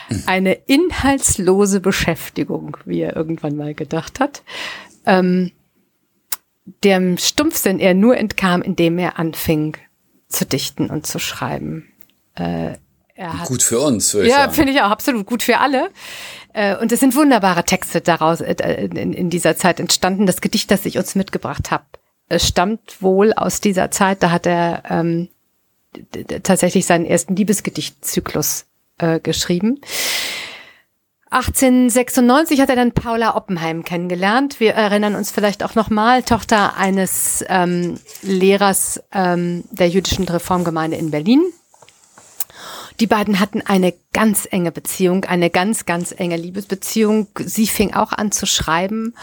Mhm. 0.10 0.24
Eine 0.28 0.54
inhaltslose 0.54 1.80
Beschäftigung, 1.80 2.78
wie 2.86 3.00
er 3.00 3.16
irgendwann 3.16 3.56
mal 3.56 3.74
gedacht 3.74 4.20
hat, 4.20 4.44
ähm, 5.06 5.52
dem 6.84 7.18
Stumpfsinn 7.18 7.80
er 7.80 7.94
nur 7.94 8.18
entkam, 8.18 8.62
indem 8.62 9.00
er 9.00 9.18
anfing 9.20 9.78
zu 10.28 10.46
dichten 10.46 10.90
und 10.90 11.08
zu 11.08 11.20
schreiben. 11.20 11.88
Äh, 12.36 12.74
hat, 13.18 13.48
gut 13.48 13.64
für 13.64 13.80
uns. 13.80 14.14
Ja, 14.14 14.50
finde 14.50 14.74
ich 14.74 14.82
auch 14.82 14.90
absolut 14.90 15.26
gut 15.26 15.44
für 15.44 15.58
alle. 15.60 15.90
Äh, 16.54 16.76
und 16.78 16.92
es 16.92 17.00
sind 17.00 17.16
wunderbare 17.16 17.64
Texte 17.64 18.02
daraus 18.02 18.42
äh, 18.42 18.54
in 18.54 19.30
dieser 19.30 19.58
Zeit 19.58 19.80
entstanden. 19.80 20.26
Das 20.26 20.42
Gedicht, 20.42 20.72
das 20.72 20.86
ich 20.86 20.98
uns 20.98 21.16
mitgebracht 21.16 21.72
habe, 21.72 21.86
stammt 22.38 23.02
wohl 23.02 23.34
aus 23.34 23.62
dieser 23.62 23.92
Zeit. 23.92 24.24
Da 24.24 24.32
hat 24.32 24.46
er 24.46 24.84
ähm, 24.90 25.30
tatsächlich 26.44 26.86
seinen 26.86 27.06
ersten 27.06 27.36
Liebesgedichtzyklus 27.36 28.66
äh, 28.98 29.20
geschrieben. 29.20 29.80
1896 31.30 32.62
hat 32.62 32.70
er 32.70 32.78
dann 32.78 32.94
Paula 32.94 33.36
Oppenheim 33.36 33.84
kennengelernt. 33.84 34.62
Wir 34.62 34.74
erinnern 34.74 35.16
uns 35.16 35.30
vielleicht 35.30 35.62
auch 35.62 35.76
nochmal, 35.76 36.24
Tochter 36.24 36.78
eines 36.78 37.44
ähm, 37.50 38.00
Lehrers 38.22 39.04
ähm, 39.12 39.66
der 39.72 39.90
jüdischen 39.90 40.24
Reformgemeinde 40.26 40.96
in 40.96 41.12
Berlin. 41.12 41.44
Die 43.00 43.08
beiden 43.08 43.40
hatten 43.40 43.62
eine 43.62 43.94
ganz 44.12 44.48
enge 44.50 44.72
Beziehung, 44.72 45.26
eine 45.26 45.50
ganz, 45.50 45.86
ganz 45.86 46.14
enge 46.18 46.38
Liebesbeziehung. 46.38 47.28
Sie 47.38 47.68
fing 47.68 47.94
auch 47.94 48.12
an 48.12 48.32
zu 48.32 48.48
schreiben, 48.48 49.14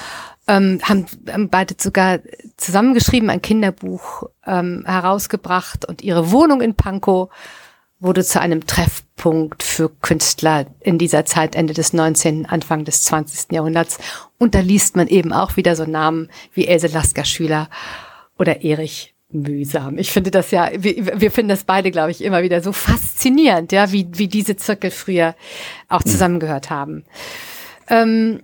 ähm, 0.46 0.80
haben, 0.82 1.06
haben 1.28 1.48
beide 1.48 1.74
sogar 1.78 2.20
zusammengeschrieben, 2.56 3.30
ein 3.30 3.42
Kinderbuch 3.42 4.28
ähm, 4.46 4.84
herausgebracht 4.87 5.84
und 5.87 6.02
ihre 6.02 6.30
Wohnung 6.30 6.60
in 6.60 6.74
Pankow 6.74 7.30
wurde 7.98 8.22
zu 8.22 8.40
einem 8.40 8.66
Treffpunkt 8.66 9.62
für 9.62 9.88
Künstler 9.88 10.66
in 10.80 10.98
dieser 10.98 11.24
Zeit, 11.24 11.56
Ende 11.56 11.72
des 11.72 11.92
19., 11.92 12.46
Anfang 12.46 12.84
des 12.84 13.02
20. 13.04 13.52
Jahrhunderts. 13.52 13.98
Und 14.38 14.54
da 14.54 14.60
liest 14.60 14.94
man 14.94 15.08
eben 15.08 15.32
auch 15.32 15.56
wieder 15.56 15.74
so 15.74 15.84
Namen 15.84 16.28
wie 16.52 16.66
Else 16.66 16.88
Lasker-Schüler 16.88 17.70
oder 18.37 18.62
Erich 18.62 19.13
Mühsam. 19.35 19.99
Ich 19.99 20.11
finde 20.11 20.31
das 20.31 20.51
ja, 20.51 20.70
wir, 20.77 21.20
wir 21.20 21.31
finden 21.31 21.51
das 21.51 21.64
beide, 21.64 21.90
glaube 21.90 22.11
ich, 22.11 22.23
immer 22.23 22.42
wieder 22.42 22.61
so 22.61 22.73
faszinierend, 22.73 23.73
ja, 23.73 23.92
wie, 23.92 24.07
wie 24.12 24.29
diese 24.29 24.57
Zirkel 24.57 24.90
früher 24.90 25.35
auch 25.88 26.05
mhm. 26.05 26.09
zusammengehört 26.09 26.70
haben. 26.70 27.05
Ähm, 27.88 28.42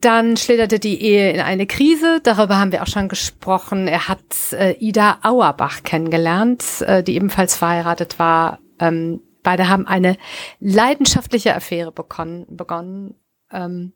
dann 0.00 0.36
schlitterte 0.36 0.78
die 0.78 1.02
Ehe 1.02 1.32
in 1.32 1.40
eine 1.40 1.66
Krise. 1.66 2.20
Darüber 2.22 2.58
haben 2.58 2.72
wir 2.72 2.82
auch 2.82 2.88
schon 2.88 3.08
gesprochen. 3.08 3.88
Er 3.88 4.08
hat 4.08 4.52
äh, 4.52 4.72
Ida 4.78 5.18
Auerbach 5.22 5.82
kennengelernt, 5.82 6.82
äh, 6.82 7.02
die 7.02 7.16
ebenfalls 7.16 7.56
verheiratet 7.56 8.18
war. 8.18 8.58
Ähm, 8.78 9.22
beide 9.42 9.68
haben 9.68 9.86
eine 9.86 10.16
leidenschaftliche 10.60 11.54
Affäre 11.56 11.90
begonnen. 11.90 12.44
begonnen. 12.50 13.14
Ähm, 13.50 13.94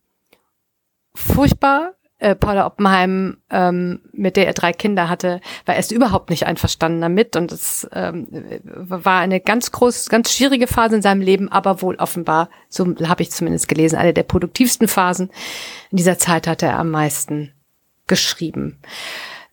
furchtbar, 1.15 1.95
äh, 2.23 2.37
Paula 2.37 2.67
Oppenheim, 2.67 3.39
ähm, 3.51 4.01
mit 4.13 4.37
der 4.37 4.47
er 4.47 4.53
drei 4.53 4.73
Kinder 4.73 5.09
hatte, 5.09 5.41
war 5.67 5.75
erst 5.75 5.91
überhaupt 5.91 6.31
nicht 6.31 6.47
einverstanden 6.47 7.01
damit 7.01 7.35
und 7.35 7.51
es 7.51 7.89
ähm, 7.93 8.29
war 8.63 9.21
eine 9.21 9.41
ganz 9.41 9.73
groß, 9.73 10.09
ganz 10.09 10.33
schwierige 10.33 10.69
Phase 10.69 10.97
in 10.97 11.03
seinem 11.03 11.21
Leben, 11.21 11.51
aber 11.51 11.83
wohl 11.83 11.97
offenbar, 11.97 12.49
so 12.69 12.87
habe 13.09 13.23
ich 13.23 13.33
zumindest 13.33 13.67
gelesen, 13.67 13.97
eine 13.97 14.15
der 14.15 14.23
produktivsten 14.23 14.87
Phasen. 14.87 15.31
In 15.91 15.97
dieser 15.97 16.17
Zeit 16.17 16.47
hat 16.47 16.63
er 16.63 16.79
am 16.79 16.91
meisten 16.91 17.53
geschrieben. 18.07 18.79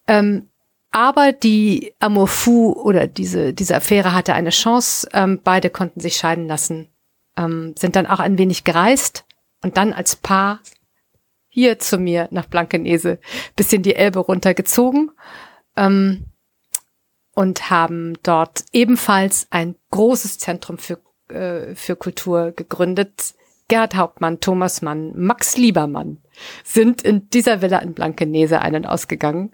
Ähm, 0.07 0.47
aber 0.91 1.31
die 1.31 1.93
Amour 1.99 2.27
fou 2.27 2.73
oder 2.73 3.07
diese, 3.07 3.53
diese 3.53 3.75
Affäre 3.75 4.13
hatte 4.13 4.33
eine 4.35 4.51
Chance. 4.51 5.07
Ähm, 5.13 5.39
beide 5.43 5.71
konnten 5.71 6.01
sich 6.01 6.17
scheiden 6.17 6.47
lassen, 6.47 6.89
ähm, 7.35 7.73
sind 7.77 7.95
dann 7.95 8.05
auch 8.05 8.19
ein 8.19 8.37
wenig 8.37 8.63
gereist 8.63 9.25
und 9.63 9.77
dann 9.77 9.91
als 9.91 10.15
Paar 10.15 10.59
hier 11.59 11.77
zu 11.77 11.97
mir 11.97 12.29
nach 12.31 12.45
Blankenese, 12.45 13.19
bisschen 13.57 13.83
die 13.83 13.95
Elbe 13.95 14.19
runtergezogen 14.19 15.11
ähm, 15.75 16.23
und 17.35 17.69
haben 17.69 18.17
dort 18.23 18.63
ebenfalls 18.71 19.47
ein 19.49 19.75
großes 19.91 20.37
Zentrum 20.37 20.77
für, 20.77 20.99
äh, 21.27 21.75
für 21.75 21.97
Kultur 21.97 22.53
gegründet. 22.53 23.33
Gerhard 23.67 23.95
Hauptmann, 23.95 24.39
Thomas 24.39 24.81
Mann, 24.81 25.11
Max 25.17 25.57
Liebermann 25.57 26.19
sind 26.63 27.01
in 27.01 27.29
dieser 27.29 27.61
Villa 27.61 27.79
in 27.79 27.93
Blankenese 27.93 28.61
einen 28.61 28.85
ausgegangen. 28.85 29.53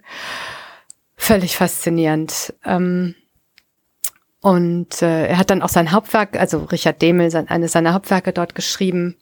Völlig 1.16 1.56
faszinierend. 1.56 2.54
Ähm, 2.64 3.16
und 4.40 5.02
äh, 5.02 5.26
er 5.26 5.38
hat 5.38 5.50
dann 5.50 5.60
auch 5.60 5.70
sein 5.70 5.90
Hauptwerk, 5.90 6.38
also 6.38 6.58
Richard 6.66 7.02
Demel, 7.02 7.32
sein, 7.32 7.48
eines 7.48 7.72
seiner 7.72 7.94
Hauptwerke 7.94 8.32
dort 8.32 8.54
geschrieben. 8.54 9.16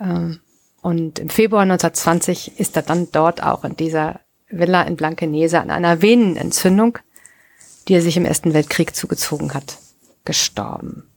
Ähm, 0.00 0.40
und 0.84 1.18
im 1.18 1.30
Februar 1.30 1.62
1920 1.62 2.60
ist 2.60 2.76
er 2.76 2.82
dann 2.82 3.08
dort 3.10 3.42
auch 3.42 3.64
in 3.64 3.74
dieser 3.74 4.20
Villa 4.50 4.82
in 4.82 4.96
Blankenese 4.96 5.58
an 5.58 5.70
einer 5.70 6.02
Venenentzündung, 6.02 6.98
die 7.88 7.94
er 7.94 8.02
sich 8.02 8.18
im 8.18 8.26
Ersten 8.26 8.52
Weltkrieg 8.52 8.94
zugezogen 8.94 9.54
hat, 9.54 9.78
gestorben. 10.26 11.08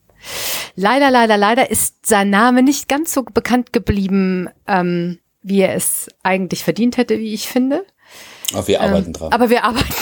Leider, 0.77 1.11
leider, 1.11 1.35
leider 1.35 1.69
ist 1.69 2.05
sein 2.05 2.29
Name 2.29 2.63
nicht 2.63 2.87
ganz 2.87 3.13
so 3.13 3.23
bekannt 3.23 3.73
geblieben, 3.73 4.47
ähm, 4.69 5.19
wie 5.41 5.59
er 5.59 5.75
es 5.75 6.07
eigentlich 6.23 6.63
verdient 6.63 6.95
hätte, 6.95 7.19
wie 7.19 7.33
ich 7.33 7.49
finde. 7.49 7.85
Aber 8.53 8.69
wir 8.69 8.79
arbeiten 8.79 9.07
ähm, 9.07 9.13
dran. 9.13 9.33
Aber 9.33 9.49
wir 9.49 9.63
arbeiten 9.65 9.93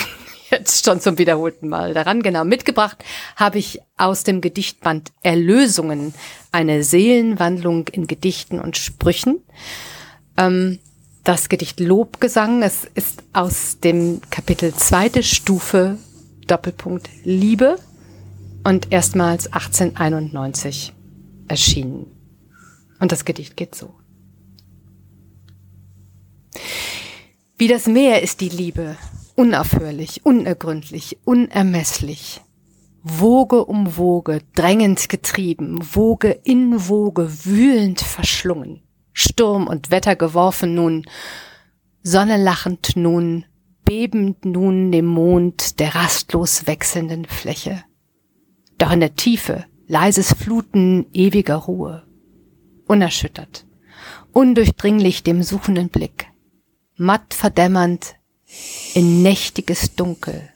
jetzt 0.66 0.84
schon 0.84 1.00
zum 1.00 1.20
wiederholten 1.20 1.70
Mal 1.70 1.94
daran. 1.94 2.24
Genau, 2.24 2.44
mitgebracht 2.44 2.98
habe 3.36 3.60
ich 3.60 3.82
aus 3.98 4.24
dem 4.24 4.42
Gedichtband 4.42 5.12
Erlösungen 5.22 6.16
eine 6.52 6.84
Seelenwandlung 6.84 7.88
in 7.90 8.08
Gedichten 8.08 8.60
und 8.60 8.76
Sprüchen. 8.76 9.44
Ähm, 10.38 10.80
das 11.24 11.50
Gedicht 11.50 11.80
Lobgesang, 11.80 12.64
es 12.64 12.88
ist 12.96 13.22
aus 13.32 13.80
dem 13.80 14.22
Kapitel 14.32 14.74
zweite 14.74 15.22
Stufe 15.22 16.00
Doppelpunkt 16.48 17.10
Liebe 17.24 17.78
und 18.64 18.92
erstmals 18.92 19.46
1891 19.48 20.94
erschienen. 21.48 22.08
Und 23.00 23.12
das 23.12 23.24
Gedicht 23.26 23.56
geht 23.56 23.76
so. 23.76 23.94
Wie 27.58 27.68
das 27.68 27.86
Meer 27.86 28.24
ist 28.24 28.42
die 28.42 28.50
Liebe, 28.50 28.98
unaufhörlich, 29.36 30.26
unergründlich, 30.26 31.18
unermesslich. 31.26 32.42
Woge 33.04 33.66
um 33.66 33.98
Woge, 33.98 34.42
drängend 34.56 35.10
getrieben, 35.10 35.80
Woge 35.94 36.32
in 36.44 36.90
Woge, 36.90 37.46
wühlend 37.46 38.02
verschlungen, 38.02 38.82
Sturm 39.14 39.68
und 39.68 39.92
Wetter 39.92 40.16
geworfen 40.16 40.74
nun, 40.74 41.06
Sonne 42.02 42.38
lachend 42.38 42.96
nun, 42.96 43.46
bebend 43.84 44.44
nun 44.44 44.92
dem 44.92 45.06
Mond 45.06 45.80
der 45.80 45.94
rastlos 45.94 46.66
wechselnden 46.66 47.26
Fläche. 47.26 47.84
Doch 48.80 48.92
in 48.92 49.00
der 49.00 49.16
Tiefe 49.16 49.66
leises 49.88 50.34
Fluten 50.34 51.06
ewiger 51.14 51.56
Ruhe, 51.56 52.08
unerschüttert, 52.88 53.68
undurchdringlich 54.32 55.22
dem 55.22 55.44
suchenden 55.44 55.90
Blick, 55.90 56.28
matt 56.98 57.36
verdämmernd 57.36 58.16
in 58.94 59.22
nächtiges 59.22 59.96
Dunkel. 59.96 60.50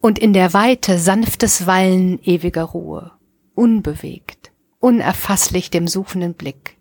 Und 0.00 0.18
in 0.18 0.32
der 0.32 0.52
Weite 0.54 0.98
sanftes 0.98 1.66
Wallen 1.66 2.18
ewiger 2.22 2.64
Ruhe, 2.64 3.12
unbewegt, 3.54 4.52
unerfasslich 4.78 5.70
dem 5.70 5.86
suchenden 5.86 6.34
Blick, 6.34 6.78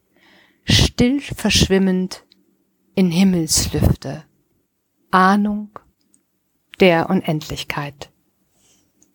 still 0.64 1.20
verschwimmend 1.20 2.26
in 2.96 3.12
Himmelslüfte, 3.12 4.26
Ahnung 5.12 5.78
der 6.80 7.10
Unendlichkeit. 7.10 8.12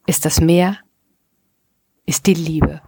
Ist 0.07 0.25
das 0.27 0.41
Meer, 0.41 0.79
ist 2.05 2.27
die 2.27 2.35
Liebe. 2.35 2.83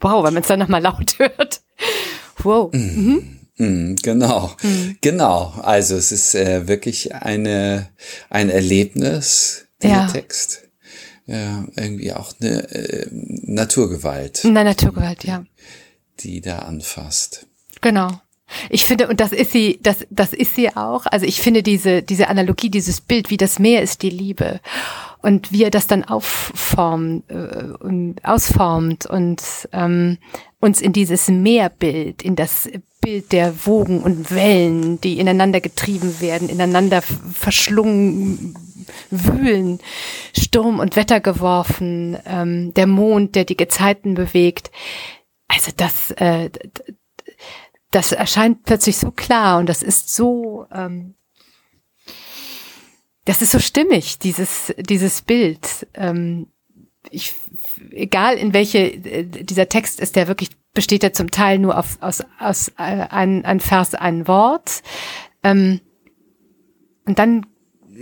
Wow, 0.00 0.24
wenn 0.24 0.34
man 0.34 0.42
es 0.42 0.48
dann 0.48 0.60
nochmal 0.60 0.82
laut 0.82 1.18
hört. 1.18 1.63
Wow. 2.44 2.72
Mhm. 2.72 3.40
Mhm, 3.56 3.96
genau, 4.02 4.50
mhm. 4.62 4.96
genau. 5.00 5.54
Also 5.62 5.94
es 5.96 6.10
ist 6.10 6.34
äh, 6.34 6.66
wirklich 6.66 7.14
eine 7.14 7.88
ein 8.28 8.50
Erlebnis, 8.50 9.66
dieser 9.82 9.94
ja. 9.94 10.06
Text. 10.08 10.62
Ja, 11.26 11.64
irgendwie 11.76 12.12
auch 12.12 12.34
eine 12.40 12.68
äh, 12.70 13.06
Naturgewalt. 13.10 14.44
Eine 14.44 14.64
Naturgewalt, 14.64 15.22
die, 15.22 15.28
ja. 15.28 15.44
Die 16.20 16.40
da 16.40 16.58
anfasst. 16.58 17.46
Genau. 17.80 18.10
Ich 18.68 18.84
finde, 18.84 19.08
und 19.08 19.20
das 19.20 19.32
ist 19.32 19.52
sie, 19.52 19.78
das, 19.82 20.06
das 20.10 20.34
ist 20.34 20.54
sie 20.54 20.76
auch. 20.76 21.06
Also 21.06 21.24
ich 21.24 21.40
finde 21.40 21.62
diese, 21.62 22.02
diese 22.02 22.28
Analogie, 22.28 22.70
dieses 22.70 23.00
Bild, 23.00 23.30
wie 23.30 23.38
das 23.38 23.58
Meer 23.58 23.82
ist 23.82 24.02
die 24.02 24.10
Liebe. 24.10 24.60
Und 25.22 25.50
wie 25.50 25.64
er 25.64 25.70
das 25.70 25.86
dann 25.86 26.04
aufformt, 26.04 27.30
äh, 27.30 27.72
und 27.80 28.22
ausformt 28.22 29.06
und 29.06 29.40
ähm, 29.72 30.18
uns 30.64 30.80
in 30.80 30.94
dieses 30.94 31.28
Meerbild, 31.28 32.22
in 32.22 32.36
das 32.36 32.70
Bild 33.02 33.32
der 33.32 33.66
Wogen 33.66 34.02
und 34.02 34.30
Wellen, 34.34 34.98
die 34.98 35.20
ineinander 35.20 35.60
getrieben 35.60 36.22
werden, 36.22 36.48
ineinander 36.48 37.02
verschlungen, 37.02 38.56
wühlen, 39.10 39.78
Sturm 40.34 40.78
und 40.78 40.96
Wetter 40.96 41.20
geworfen, 41.20 42.16
ähm, 42.24 42.72
der 42.72 42.86
Mond, 42.86 43.34
der 43.34 43.44
die 43.44 43.58
Gezeiten 43.58 44.14
bewegt. 44.14 44.70
Also 45.48 45.70
das, 45.76 46.12
äh, 46.12 46.48
das 47.90 48.12
erscheint 48.12 48.64
plötzlich 48.64 48.96
so 48.96 49.10
klar 49.10 49.58
und 49.58 49.68
das 49.68 49.82
ist 49.82 50.14
so, 50.14 50.64
ähm, 50.72 51.14
das 53.26 53.42
ist 53.42 53.52
so 53.52 53.58
stimmig, 53.58 54.18
dieses, 54.18 54.72
dieses 54.78 55.20
Bild. 55.20 55.86
Ähm, 55.92 56.46
ich, 57.10 57.34
egal 57.90 58.36
in 58.36 58.52
welche, 58.52 58.78
äh, 58.78 59.24
dieser 59.24 59.68
Text 59.68 60.00
ist 60.00 60.16
der 60.16 60.28
wirklich, 60.28 60.50
besteht 60.72 61.02
ja 61.02 61.12
zum 61.12 61.30
Teil 61.30 61.58
nur 61.58 61.78
auf, 61.78 61.98
aus, 62.00 62.22
aus 62.38 62.68
äh, 62.78 63.06
ein, 63.10 63.44
ein 63.44 63.60
Vers, 63.60 63.94
ein 63.94 64.26
Wort. 64.26 64.82
Ähm, 65.42 65.80
und 67.06 67.18
dann 67.18 67.46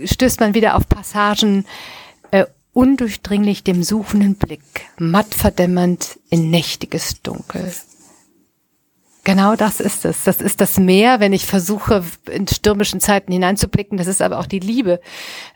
stößt 0.05 0.39
man 0.39 0.53
wieder 0.53 0.75
auf 0.75 0.87
Passagen, 0.87 1.65
äh, 2.31 2.45
undurchdringlich 2.73 3.63
dem 3.63 3.83
suchenden 3.83 4.35
Blick, 4.35 4.63
matt 4.97 5.35
verdämmernd 5.35 6.19
in 6.29 6.49
nächtiges 6.49 7.21
Dunkel. 7.21 7.71
Genau 9.23 9.55
das 9.55 9.79
ist 9.79 10.03
es. 10.03 10.23
Das 10.23 10.41
ist 10.41 10.59
das 10.59 10.77
Meer, 10.77 11.19
wenn 11.19 11.31
ich 11.31 11.45
versuche, 11.45 12.03
in 12.29 12.47
stürmischen 12.47 12.99
Zeiten 12.99 13.31
hineinzublicken. 13.31 13.97
Das 13.97 14.07
ist 14.07 14.21
aber 14.21 14.39
auch 14.39 14.47
die 14.47 14.59
Liebe. 14.59 14.99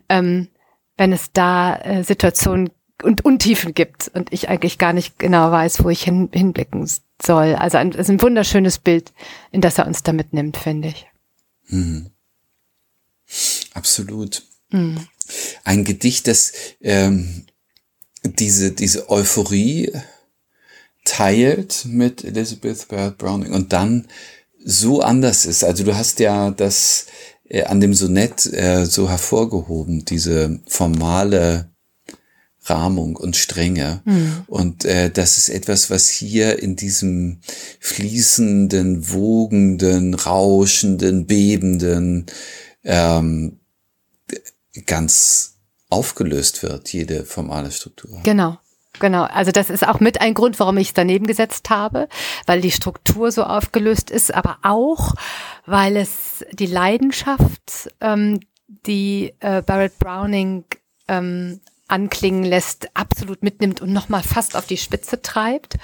Ähm, 0.07 0.47
wenn 0.95 1.11
es 1.11 1.31
da 1.33 1.75
äh, 1.75 2.03
Situationen 2.03 2.69
und 3.03 3.25
Untiefen 3.25 3.73
gibt 3.73 4.09
und 4.13 4.33
ich 4.33 4.49
eigentlich 4.49 4.77
gar 4.77 4.93
nicht 4.93 5.19
genau 5.19 5.51
weiß, 5.51 5.83
wo 5.83 5.89
ich 5.89 6.03
hin, 6.03 6.29
hinblicken 6.31 6.89
soll. 7.23 7.55
Also 7.55 7.77
ein, 7.77 7.91
ist 7.91 8.09
ein 8.09 8.21
wunderschönes 8.21 8.79
Bild, 8.79 9.13
in 9.51 9.61
das 9.61 9.77
er 9.77 9.87
uns 9.87 10.03
da 10.03 10.13
mitnimmt, 10.13 10.57
finde 10.57 10.89
ich. 10.89 11.07
Mhm. 11.67 12.09
Absolut. 13.73 14.43
Mhm. 14.69 15.07
Ein 15.63 15.83
Gedicht, 15.83 16.27
das 16.27 16.53
ähm, 16.81 17.45
diese, 18.23 18.71
diese 18.71 19.09
Euphorie 19.09 19.91
teilt 21.05 21.85
mit 21.85 22.23
Elizabeth 22.23 22.87
Barrett 22.87 23.17
Browning 23.17 23.53
und 23.53 23.73
dann 23.73 24.07
so 24.63 25.01
anders 25.01 25.45
ist. 25.45 25.63
Also 25.63 25.83
du 25.83 25.95
hast 25.95 26.19
ja 26.19 26.51
das 26.51 27.05
äh, 27.45 27.63
an 27.63 27.79
dem 27.79 27.93
Sonett 27.93 28.45
äh, 28.47 28.85
so 28.85 29.09
hervorgehoben, 29.09 30.03
diese 30.03 30.59
formale 30.67 31.69
Rahmung 32.69 33.15
und 33.15 33.35
Strenge. 33.35 34.01
Mhm. 34.05 34.43
Und 34.47 34.85
äh, 34.85 35.09
das 35.09 35.37
ist 35.37 35.49
etwas, 35.49 35.89
was 35.89 36.09
hier 36.09 36.61
in 36.61 36.75
diesem 36.75 37.39
fließenden, 37.79 39.11
wogenden, 39.11 40.13
rauschenden, 40.13 41.27
bebenden 41.27 42.25
ähm, 42.83 43.59
ganz 44.85 45.55
aufgelöst 45.89 46.63
wird, 46.63 46.91
jede 46.93 47.25
formale 47.25 47.71
Struktur. 47.71 48.19
Genau. 48.23 48.57
Genau, 48.99 49.23
also 49.25 49.51
das 49.51 49.69
ist 49.69 49.87
auch 49.87 49.99
mit 49.99 50.21
ein 50.21 50.33
Grund, 50.33 50.59
warum 50.59 50.77
ich 50.77 50.87
es 50.87 50.93
daneben 50.93 51.27
gesetzt 51.27 51.69
habe, 51.69 52.07
weil 52.47 52.61
die 52.61 52.71
Struktur 52.71 53.31
so 53.31 53.43
aufgelöst 53.43 54.09
ist, 54.09 54.33
aber 54.33 54.57
auch, 54.63 55.13
weil 55.67 55.97
es 55.97 56.43
die 56.51 56.65
Leidenschaft, 56.65 57.91
ähm, 58.01 58.39
die 58.67 59.33
äh, 59.39 59.61
Barrett 59.61 59.99
Browning 59.99 60.65
ähm, 61.07 61.59
anklingen 61.87 62.43
lässt, 62.43 62.95
absolut 62.95 63.43
mitnimmt 63.43 63.81
und 63.81 63.93
nochmal 63.93 64.23
fast 64.23 64.55
auf 64.55 64.65
die 64.65 64.77
Spitze 64.77 65.21
treibt. 65.21 65.77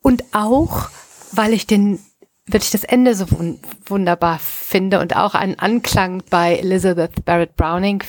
Und 0.00 0.24
auch, 0.32 0.88
weil 1.32 1.52
ich 1.52 1.66
den 1.66 1.98
wirklich 2.46 2.70
das 2.70 2.84
Ende 2.84 3.14
so 3.14 3.30
wun 3.30 3.58
wunderbar 3.86 4.38
finde 4.38 5.00
und 5.00 5.16
auch 5.16 5.34
einen 5.34 5.58
Anklang 5.58 6.22
bei 6.28 6.56
Elizabeth 6.56 7.24
Barrett 7.24 7.56
Browning. 7.56 8.02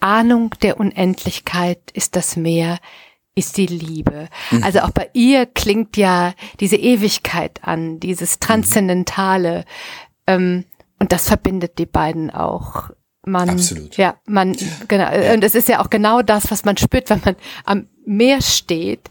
Ahnung 0.00 0.54
der 0.62 0.80
Unendlichkeit 0.80 1.78
ist 1.92 2.16
das 2.16 2.36
Meer, 2.36 2.78
ist 3.34 3.56
die 3.56 3.66
Liebe. 3.66 4.28
Mhm. 4.50 4.64
Also 4.64 4.80
auch 4.80 4.90
bei 4.90 5.10
ihr 5.12 5.46
klingt 5.46 5.96
ja 5.96 6.34
diese 6.60 6.76
Ewigkeit 6.76 7.60
an, 7.62 8.00
dieses 8.00 8.40
Transzendentale. 8.40 9.64
Ähm, 10.26 10.64
und 10.98 11.12
das 11.12 11.28
verbindet 11.28 11.78
die 11.78 11.86
beiden 11.86 12.30
auch. 12.30 12.90
Man, 13.24 13.50
Absolut. 13.50 13.96
Ja, 13.96 14.16
man, 14.26 14.56
genau. 14.88 15.04
Ja. 15.12 15.34
Und 15.34 15.44
es 15.44 15.54
ist 15.54 15.68
ja 15.68 15.80
auch 15.80 15.90
genau 15.90 16.22
das, 16.22 16.50
was 16.50 16.64
man 16.64 16.76
spürt, 16.76 17.08
wenn 17.08 17.20
man 17.24 17.36
am 17.64 17.86
Meer 18.04 18.42
steht 18.42 19.08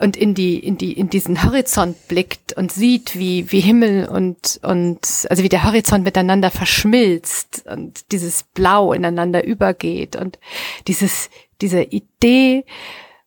und 0.00 0.16
in 0.16 0.34
die, 0.34 0.58
in 0.58 0.76
die, 0.76 0.92
in 0.92 1.08
diesen 1.08 1.44
Horizont 1.44 2.08
blickt 2.08 2.52
und 2.54 2.72
sieht, 2.72 3.16
wie, 3.16 3.52
wie 3.52 3.60
Himmel 3.60 4.08
und, 4.08 4.58
und, 4.64 5.26
also 5.30 5.44
wie 5.44 5.48
der 5.48 5.62
Horizont 5.62 6.04
miteinander 6.04 6.50
verschmilzt 6.50 7.64
und 7.70 8.10
dieses 8.10 8.42
Blau 8.42 8.92
ineinander 8.92 9.44
übergeht 9.44 10.16
und 10.16 10.40
dieses, 10.88 11.30
diese 11.60 11.82
Idee, 11.82 12.64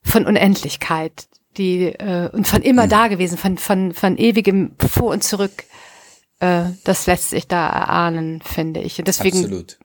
von 0.08 0.26
Unendlichkeit, 0.26 1.28
die 1.58 1.86
äh, 1.86 2.30
und 2.32 2.48
von 2.48 2.62
immer 2.62 2.86
mhm. 2.86 2.90
da 2.90 3.08
gewesen, 3.08 3.38
von 3.38 3.58
von 3.58 3.94
von 3.94 4.18
ewigem 4.18 4.72
vor 4.78 5.12
und 5.12 5.24
zurück. 5.24 5.64
Äh, 6.40 6.66
das 6.84 7.08
lässt 7.08 7.32
sich 7.32 7.48
da 7.48 7.68
erahnen, 7.68 8.42
finde 8.42 8.82
ich. 8.82 9.00
Und 9.00 9.08
deswegen 9.08 9.40
Absolut. 9.40 9.80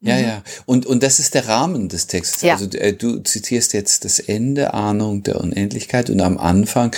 Ja, 0.00 0.18
ja. 0.18 0.42
Und, 0.66 0.86
und 0.86 1.02
das 1.02 1.18
ist 1.18 1.34
der 1.34 1.48
Rahmen 1.48 1.88
des 1.88 2.06
Textes. 2.06 2.42
Ja. 2.42 2.54
Also 2.54 2.66
äh, 2.76 2.92
du 2.92 3.18
zitierst 3.20 3.72
jetzt 3.72 4.04
das 4.04 4.18
Ende, 4.18 4.74
Ahnung 4.74 5.22
der 5.22 5.40
Unendlichkeit 5.40 6.10
und 6.10 6.20
am 6.20 6.38
Anfang, 6.38 6.94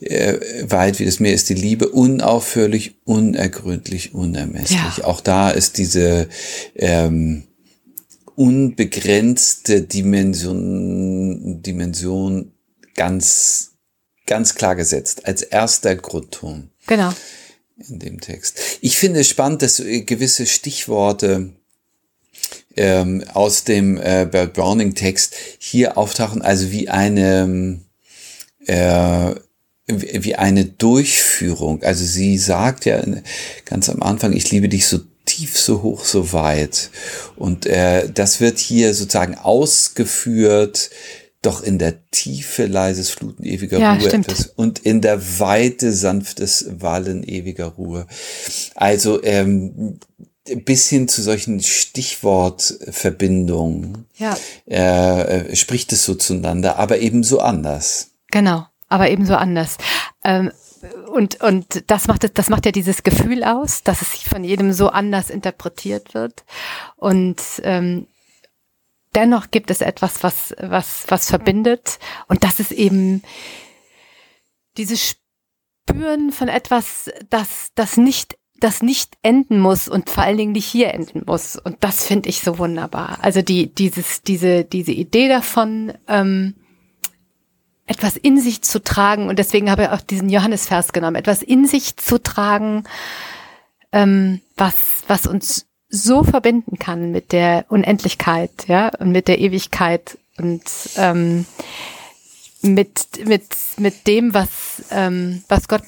äh, 0.00 0.38
weit 0.68 0.98
wie 0.98 1.04
das 1.04 1.20
Meer 1.20 1.32
ist 1.32 1.48
die 1.48 1.54
Liebe, 1.54 1.88
unaufhörlich, 1.88 2.96
unergründlich, 3.04 4.14
unermesslich. 4.14 4.98
Ja. 4.98 5.04
Auch 5.04 5.20
da 5.20 5.50
ist 5.50 5.78
diese 5.78 6.28
ähm, 6.74 7.44
unbegrenzte 8.34 9.82
Dimension, 9.82 11.62
Dimension 11.62 12.52
ganz, 12.94 13.76
ganz 14.26 14.54
klar 14.54 14.74
gesetzt, 14.74 15.26
als 15.26 15.42
erster 15.42 15.94
Grundton. 15.96 16.70
Genau. 16.86 17.12
In 17.76 17.98
dem 17.98 18.20
Text. 18.20 18.58
Ich 18.82 18.96
finde 18.96 19.20
es 19.20 19.28
spannend, 19.28 19.62
dass 19.62 19.78
gewisse 19.78 20.46
Stichworte 20.46 21.54
ähm, 22.76 23.24
aus 23.32 23.64
dem 23.64 23.96
äh, 23.96 24.26
Bert 24.30 24.54
Browning 24.54 24.94
Text 24.94 25.34
hier 25.58 25.96
auftauchen, 25.96 26.42
also 26.42 26.70
wie 26.70 26.88
eine, 26.88 27.80
äh, 28.66 29.34
wie 29.86 30.34
eine 30.34 30.64
Durchführung. 30.64 31.82
Also 31.82 32.04
sie 32.04 32.38
sagt 32.38 32.84
ja 32.84 33.02
ganz 33.64 33.88
am 33.88 34.02
Anfang, 34.02 34.32
ich 34.32 34.50
liebe 34.50 34.68
dich 34.68 34.86
so 34.86 35.00
tief, 35.24 35.58
so 35.58 35.82
hoch, 35.82 36.04
so 36.04 36.32
weit. 36.32 36.90
Und 37.36 37.66
äh, 37.66 38.08
das 38.12 38.40
wird 38.40 38.58
hier 38.58 38.94
sozusagen 38.94 39.36
ausgeführt, 39.36 40.90
doch 41.42 41.62
in 41.62 41.78
der 41.78 42.08
Tiefe 42.10 42.66
leises 42.66 43.10
Fluten 43.10 43.44
ewiger 43.44 43.78
ja, 43.78 43.94
Ruhe 43.94 44.12
etwas 44.12 44.46
und 44.56 44.78
in 44.78 45.00
der 45.02 45.38
Weite 45.40 45.92
sanftes 45.92 46.66
Wallen 46.78 47.22
ewiger 47.22 47.66
Ruhe. 47.66 48.06
Also 48.74 49.22
ähm, 49.22 49.98
bis 50.44 50.88
hin 50.88 51.08
zu 51.08 51.20
solchen 51.22 51.60
Stichwortverbindungen 51.62 54.06
ja. 54.16 54.36
äh, 54.66 55.56
spricht 55.56 55.92
es 55.92 56.04
so 56.04 56.14
zueinander, 56.14 56.78
aber 56.78 56.98
ebenso 56.98 57.40
anders. 57.40 58.10
Genau, 58.30 58.66
aber 58.88 59.10
ebenso 59.10 59.34
anders. 59.36 59.78
Ähm, 60.22 60.52
und, 61.06 61.40
und 61.40 61.90
das 61.90 62.08
macht, 62.08 62.38
das 62.38 62.50
macht 62.50 62.66
ja 62.66 62.72
dieses 62.72 63.02
Gefühl 63.02 63.42
aus, 63.44 63.82
dass 63.84 64.02
es 64.02 64.08
von 64.08 64.44
jedem 64.44 64.74
so 64.74 64.88
anders 64.88 65.30
interpretiert 65.30 66.12
wird. 66.12 66.44
Und 66.96 67.40
ähm, 67.62 68.06
dennoch 69.14 69.50
gibt 69.50 69.70
es 69.70 69.80
etwas, 69.80 70.22
was, 70.22 70.54
was, 70.60 71.04
was 71.08 71.28
verbindet. 71.28 71.98
Und 72.28 72.44
das 72.44 72.60
ist 72.60 72.72
eben 72.72 73.22
dieses 74.76 75.16
Spüren 75.88 76.32
von 76.32 76.48
etwas, 76.48 77.10
das, 77.30 77.70
das 77.74 77.96
nicht 77.96 78.36
das 78.64 78.82
nicht 78.82 79.18
enden 79.22 79.58
muss 79.60 79.88
und 79.88 80.08
vor 80.08 80.24
allen 80.24 80.38
Dingen 80.38 80.52
nicht 80.52 80.64
hier 80.64 80.94
enden 80.94 81.24
muss. 81.26 81.56
Und 81.56 81.76
das 81.80 82.06
finde 82.06 82.30
ich 82.30 82.40
so 82.40 82.58
wunderbar. 82.58 83.18
Also 83.20 83.42
die, 83.42 83.66
dieses, 83.66 84.22
diese, 84.22 84.64
diese 84.64 84.92
Idee 84.92 85.28
davon, 85.28 85.92
ähm, 86.08 86.54
etwas 87.84 88.16
in 88.16 88.40
sich 88.40 88.62
zu 88.62 88.82
tragen, 88.82 89.28
und 89.28 89.38
deswegen 89.38 89.70
habe 89.70 89.82
ich 89.82 89.88
auch 89.90 90.00
diesen 90.00 90.30
Johannesvers 90.30 90.94
genommen, 90.94 91.16
etwas 91.16 91.42
in 91.42 91.66
sich 91.66 91.98
zu 91.98 92.22
tragen, 92.22 92.84
ähm, 93.92 94.40
was, 94.56 94.74
was 95.08 95.26
uns 95.26 95.66
so 95.90 96.24
verbinden 96.24 96.78
kann 96.78 97.10
mit 97.10 97.32
der 97.32 97.66
Unendlichkeit, 97.68 98.66
ja, 98.66 98.88
und 98.98 99.12
mit 99.12 99.28
der 99.28 99.40
Ewigkeit 99.40 100.16
und 100.38 100.62
ähm, 100.96 101.44
mit, 102.62 103.26
mit, 103.26 103.44
mit 103.76 104.06
dem, 104.06 104.32
was, 104.32 104.84
ähm, 104.90 105.44
was 105.48 105.68
Gott 105.68 105.84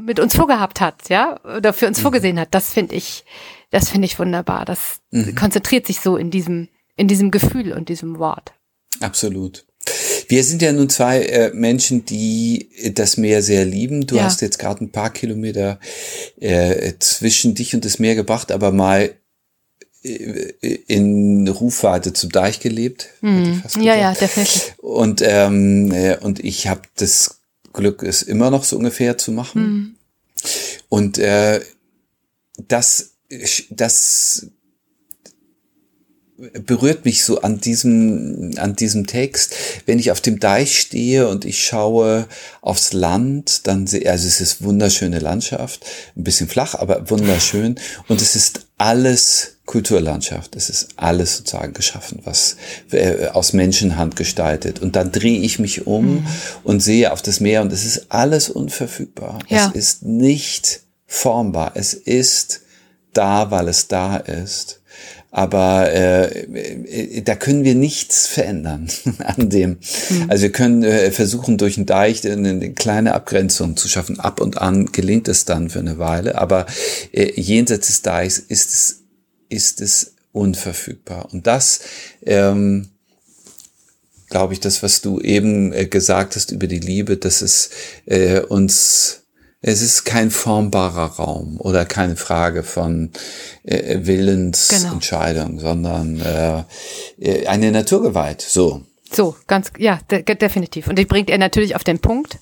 mit 0.00 0.20
uns 0.20 0.34
vorgehabt 0.34 0.80
hat, 0.80 1.08
ja, 1.08 1.40
oder 1.56 1.72
für 1.72 1.86
uns 1.86 1.98
mhm. 1.98 2.02
vorgesehen 2.02 2.40
hat. 2.40 2.48
Das 2.52 2.72
finde 2.72 2.94
ich, 2.94 3.24
das 3.70 3.88
finde 3.88 4.06
ich 4.06 4.18
wunderbar. 4.18 4.64
Das 4.64 5.00
mhm. 5.10 5.34
konzentriert 5.34 5.86
sich 5.86 6.00
so 6.00 6.16
in 6.16 6.30
diesem, 6.30 6.68
in 6.96 7.08
diesem 7.08 7.30
Gefühl 7.30 7.72
und 7.72 7.88
diesem 7.88 8.18
Wort. 8.18 8.52
Absolut. 9.00 9.64
Wir 10.28 10.44
sind 10.44 10.62
ja 10.62 10.72
nun 10.72 10.88
zwei 10.88 11.22
äh, 11.22 11.50
Menschen, 11.52 12.04
die 12.04 12.70
das 12.94 13.16
Meer 13.16 13.42
sehr 13.42 13.64
lieben. 13.64 14.06
Du 14.06 14.16
ja. 14.16 14.24
hast 14.24 14.40
jetzt 14.40 14.58
gerade 14.58 14.84
ein 14.84 14.92
paar 14.92 15.10
Kilometer 15.10 15.78
äh, 16.40 16.94
zwischen 17.00 17.54
dich 17.54 17.74
und 17.74 17.84
das 17.84 17.98
Meer 17.98 18.14
gebracht, 18.14 18.52
aber 18.52 18.72
mal 18.72 19.14
äh, 20.02 20.52
in 20.86 21.48
Rufweite 21.48 22.12
zum 22.12 22.30
Deich 22.30 22.60
gelebt. 22.60 23.08
Mhm. 23.20 23.62
Ja, 23.80 23.94
ja, 23.94 24.12
definitiv. 24.14 24.74
Und, 24.78 25.22
ähm, 25.24 25.92
äh, 25.92 26.16
und 26.18 26.42
ich 26.42 26.68
habe 26.68 26.82
das 26.96 27.41
Glück, 27.72 28.02
es 28.02 28.22
immer 28.22 28.50
noch 28.50 28.64
so 28.64 28.76
ungefähr 28.76 29.18
zu 29.18 29.32
machen. 29.32 29.62
Mhm. 29.62 29.96
Und 30.88 31.18
äh, 31.18 31.60
das, 32.68 33.14
das 33.70 34.48
berührt 36.64 37.04
mich 37.04 37.24
so 37.24 37.40
an 37.40 37.60
diesem, 37.60 38.52
an 38.56 38.74
diesem 38.74 39.06
Text. 39.06 39.54
Wenn 39.86 39.98
ich 39.98 40.10
auf 40.10 40.20
dem 40.20 40.40
Deich 40.40 40.80
stehe 40.80 41.28
und 41.28 41.44
ich 41.44 41.64
schaue 41.64 42.26
aufs 42.60 42.92
Land, 42.92 43.66
dann 43.66 43.86
sehe, 43.86 44.10
also 44.10 44.26
es 44.26 44.40
ist 44.40 44.62
wunderschöne 44.62 45.20
Landschaft, 45.20 45.84
ein 46.16 46.24
bisschen 46.24 46.48
flach, 46.48 46.74
aber 46.74 47.08
wunderschön. 47.10 47.76
Und 48.08 48.20
es 48.20 48.34
ist 48.34 48.66
alles 48.76 49.58
Kulturlandschaft. 49.66 50.56
Es 50.56 50.68
ist 50.68 50.88
alles 50.96 51.36
sozusagen 51.36 51.72
geschaffen, 51.72 52.20
was 52.24 52.56
äh, 52.90 53.28
aus 53.28 53.52
Menschenhand 53.52 54.16
gestaltet. 54.16 54.80
Und 54.80 54.96
dann 54.96 55.12
drehe 55.12 55.40
ich 55.40 55.60
mich 55.60 55.86
um 55.86 56.16
mhm. 56.16 56.26
und 56.64 56.80
sehe 56.80 57.12
auf 57.12 57.22
das 57.22 57.38
Meer 57.38 57.62
und 57.62 57.72
es 57.72 57.84
ist 57.84 58.06
alles 58.08 58.50
unverfügbar. 58.50 59.38
Ja. 59.48 59.68
Es 59.68 59.76
ist 59.76 60.02
nicht 60.02 60.80
formbar. 61.06 61.72
Es 61.74 61.94
ist 61.94 62.62
da, 63.12 63.50
weil 63.52 63.68
es 63.68 63.86
da 63.86 64.16
ist. 64.16 64.81
Aber 65.34 65.90
äh, 65.90 66.26
äh, 66.26 67.22
da 67.22 67.34
können 67.34 67.64
wir 67.64 67.74
nichts 67.74 68.26
verändern 68.26 68.88
an 69.24 69.48
dem. 69.48 69.78
Mhm. 70.10 70.26
Also 70.28 70.42
wir 70.42 70.52
können 70.52 70.82
äh, 70.82 71.10
versuchen, 71.10 71.56
durch 71.56 71.78
einen 71.78 71.86
Deich 71.86 72.24
eine, 72.30 72.50
eine, 72.50 72.72
kleine 72.74 73.14
Abgrenzung 73.14 73.78
zu 73.78 73.88
schaffen. 73.88 74.20
Ab 74.20 74.42
und 74.42 74.58
an 74.58 74.92
gelingt 74.92 75.28
es 75.28 75.46
dann 75.46 75.70
für 75.70 75.78
eine 75.78 75.96
Weile, 75.96 76.36
aber 76.36 76.66
äh, 77.12 77.32
jenseits 77.40 77.86
des 77.86 78.02
Deichs 78.02 78.38
ist 78.38 78.74
es, 78.74 79.02
ist 79.48 79.80
es 79.80 80.12
unverfügbar. 80.32 81.32
Und 81.32 81.46
das, 81.46 81.80
ähm, 82.26 82.90
glaube 84.28 84.52
ich, 84.52 84.60
das, 84.60 84.82
was 84.82 85.00
du 85.00 85.18
eben 85.18 85.72
äh, 85.72 85.86
gesagt 85.86 86.36
hast 86.36 86.52
über 86.52 86.66
die 86.66 86.78
Liebe, 86.78 87.16
dass 87.16 87.40
es 87.40 87.70
äh, 88.04 88.40
uns 88.40 89.21
es 89.62 89.80
ist 89.80 90.04
kein 90.04 90.30
formbarer 90.30 91.06
Raum 91.06 91.60
oder 91.60 91.84
keine 91.84 92.16
Frage 92.16 92.64
von 92.64 93.10
äh, 93.62 94.00
Willensentscheidung, 94.02 95.58
genau. 95.58 95.60
sondern 95.60 96.20
äh, 96.20 96.64
äh, 97.20 97.46
eine 97.46 97.70
Naturgewalt. 97.70 98.42
So. 98.42 98.82
So, 99.10 99.36
ganz, 99.46 99.70
ja, 99.78 100.00
de 100.10 100.22
definitiv. 100.22 100.88
Und 100.88 100.98
die 100.98 101.04
bringt 101.04 101.30
er 101.30 101.38
natürlich 101.38 101.76
auf 101.76 101.84
den 101.84 102.00
Punkt. 102.00 102.38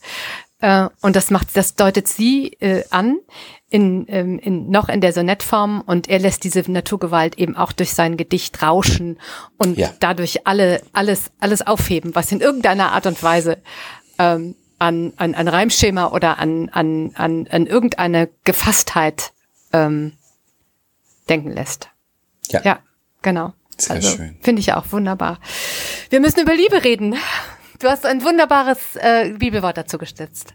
Äh, 0.61 0.89
und 1.03 1.15
das 1.15 1.31
macht, 1.31 1.57
das 1.57 1.75
deutet 1.75 2.09
sie 2.09 2.57
äh, 2.61 2.85
an, 2.91 3.19
in, 3.69 4.07
ähm, 4.09 4.39
in, 4.39 4.71
noch 4.71 4.89
in 4.89 5.01
der 5.03 5.13
Sonettform 5.13 5.83
und 5.85 6.09
er 6.09 6.19
lässt 6.21 6.45
diese 6.45 6.71
Naturgewalt 6.71 7.39
eben 7.39 7.57
auch 7.57 7.73
durch 7.73 7.93
sein 7.93 8.17
Gedicht 8.17 8.63
rauschen 8.63 9.19
und 9.59 9.79
ja. 9.79 9.91
dadurch 10.01 10.47
alle, 10.47 10.83
alles, 10.93 11.31
alles 11.39 11.67
aufheben, 11.67 12.15
was 12.15 12.33
in 12.33 12.41
irgendeiner 12.41 12.93
Art 12.93 13.07
und 13.07 13.23
Weise 13.23 13.59
ähm, 14.19 14.55
an, 14.81 15.13
an, 15.17 15.35
an 15.35 15.47
Reimschema 15.47 16.09
oder 16.09 16.39
an, 16.39 16.69
an, 16.71 17.13
an, 17.15 17.47
an 17.49 17.67
irgendeine 17.67 18.31
Gefasstheit 18.45 19.33
ähm, 19.73 20.15
denken 21.29 21.53
lässt. 21.53 21.91
Ja. 22.49 22.63
Ja, 22.65 22.79
genau. 23.23 23.53
Sehr 23.77 23.97
also, 23.97 24.17
schön. 24.17 24.37
Finde 24.41 24.61
ich 24.61 24.73
auch 24.73 24.91
wunderbar. 24.91 25.39
Wir 26.09 26.21
müssen 26.21 26.41
über 26.41 26.55
Liebe 26.55 26.83
reden. 26.83 27.15
Du 27.79 27.89
hast 27.89 28.05
ein 28.05 28.25
wunderbares 28.25 28.79
äh, 28.97 29.33
Bibelwort 29.39 29.77
dazu 29.77 29.97
gestützt. 29.99 30.55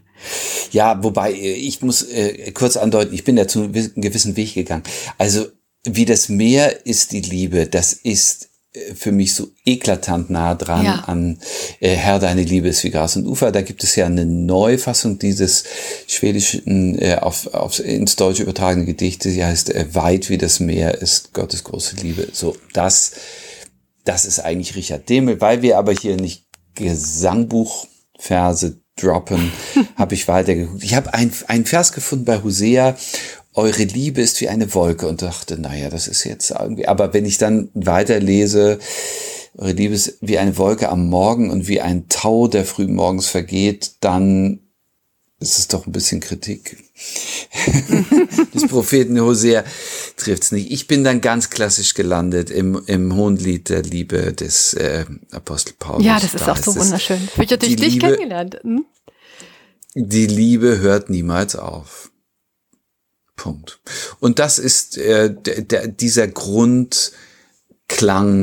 Ja, 0.72 1.02
wobei 1.02 1.32
äh, 1.32 1.54
ich 1.54 1.82
muss 1.82 2.02
äh, 2.02 2.50
kurz 2.52 2.76
andeuten, 2.76 3.14
ich 3.14 3.24
bin 3.24 3.36
da 3.36 3.48
zu 3.48 3.62
einem 3.62 3.72
gewissen 3.72 4.36
Weg 4.36 4.54
gegangen. 4.54 4.82
Also 5.18 5.46
wie 5.84 6.04
das 6.04 6.28
Meer 6.28 6.84
ist 6.84 7.12
die 7.12 7.20
Liebe, 7.20 7.66
das 7.66 7.92
ist 7.92 8.50
für 8.94 9.12
mich 9.12 9.34
so 9.34 9.48
eklatant 9.64 10.30
nah 10.30 10.54
dran 10.54 10.84
ja. 10.84 11.04
an 11.06 11.38
äh, 11.80 11.94
Herr, 11.94 12.18
deine 12.18 12.42
Liebe 12.42 12.68
ist 12.68 12.84
wie 12.84 12.90
Gras 12.90 13.16
und 13.16 13.26
Ufer. 13.26 13.52
Da 13.52 13.62
gibt 13.62 13.82
es 13.84 13.96
ja 13.96 14.06
eine 14.06 14.26
Neufassung 14.26 15.18
dieses 15.18 15.64
schwedischen, 16.06 16.98
äh, 16.98 17.18
auf, 17.20 17.52
auf, 17.54 17.78
ins 17.80 18.16
Deutsche 18.16 18.42
übertragenen 18.42 18.86
Gedichtes. 18.86 19.34
Die 19.34 19.44
heißt 19.44 19.74
äh, 19.74 19.94
Weit 19.94 20.30
wie 20.30 20.38
das 20.38 20.60
Meer 20.60 21.00
ist 21.00 21.32
Gottes 21.32 21.64
große 21.64 21.96
Liebe. 21.96 22.28
So, 22.32 22.56
das, 22.72 23.12
das 24.04 24.24
ist 24.24 24.40
eigentlich 24.40 24.76
Richard 24.76 25.08
Demel. 25.08 25.40
Weil 25.40 25.62
wir 25.62 25.78
aber 25.78 25.92
hier 25.92 26.16
nicht 26.16 26.44
Gesangbuchverse 26.74 28.80
droppen, 28.96 29.52
habe 29.96 30.14
ich 30.14 30.28
weitergeguckt. 30.28 30.84
Ich 30.84 30.94
habe 30.94 31.14
ein, 31.14 31.32
ein 31.48 31.64
Vers 31.64 31.92
gefunden 31.92 32.24
bei 32.24 32.42
Hosea 32.42 32.96
eure 33.56 33.84
Liebe 33.84 34.20
ist 34.20 34.40
wie 34.40 34.48
eine 34.48 34.72
Wolke 34.74 35.08
und 35.08 35.22
dachte, 35.22 35.58
naja, 35.58 35.88
das 35.88 36.08
ist 36.08 36.24
jetzt 36.24 36.50
irgendwie, 36.50 36.86
aber 36.86 37.14
wenn 37.14 37.24
ich 37.24 37.38
dann 37.38 37.70
weiterlese, 37.74 38.78
eure 39.56 39.72
Liebe 39.72 39.94
ist 39.94 40.18
wie 40.20 40.38
eine 40.38 40.58
Wolke 40.58 40.90
am 40.90 41.08
Morgen 41.08 41.50
und 41.50 41.66
wie 41.66 41.80
ein 41.80 42.08
Tau, 42.08 42.48
der 42.48 42.66
früh 42.66 42.86
morgens 42.86 43.28
vergeht, 43.28 43.92
dann 44.00 44.60
ist 45.40 45.58
es 45.58 45.68
doch 45.68 45.86
ein 45.86 45.92
bisschen 45.92 46.20
Kritik. 46.20 46.76
des 48.54 48.68
Propheten 48.68 49.20
Hosea 49.20 49.64
trifft's 50.16 50.52
nicht. 50.52 50.70
Ich 50.70 50.86
bin 50.86 51.04
dann 51.04 51.20
ganz 51.20 51.50
klassisch 51.50 51.94
gelandet 51.94 52.50
im, 52.50 52.82
im 52.86 53.14
Hohenlied 53.14 53.68
der 53.68 53.82
Liebe 53.82 54.32
des 54.32 54.74
äh, 54.74 55.04
Apostel 55.30 55.74
Paulus. 55.78 56.04
Ja, 56.04 56.18
das 56.18 56.34
ist 56.34 56.46
da 56.46 56.52
auch 56.52 56.56
so 56.56 56.74
wunderschön. 56.74 57.28
Ich 57.34 57.52
habe 57.52 57.58
dich 57.58 57.78
Liebe, 57.78 57.98
kennengelernt. 57.98 58.58
Hm? 58.62 58.84
Die 59.94 60.26
Liebe 60.26 60.78
hört 60.78 61.10
niemals 61.10 61.56
auf. 61.56 62.10
Punkt. 63.36 63.78
Und 64.18 64.38
das 64.38 64.58
ist 64.58 64.98
äh, 64.98 65.32
der, 65.34 65.86
dieser 65.88 66.26
Grundklang, 66.28 67.12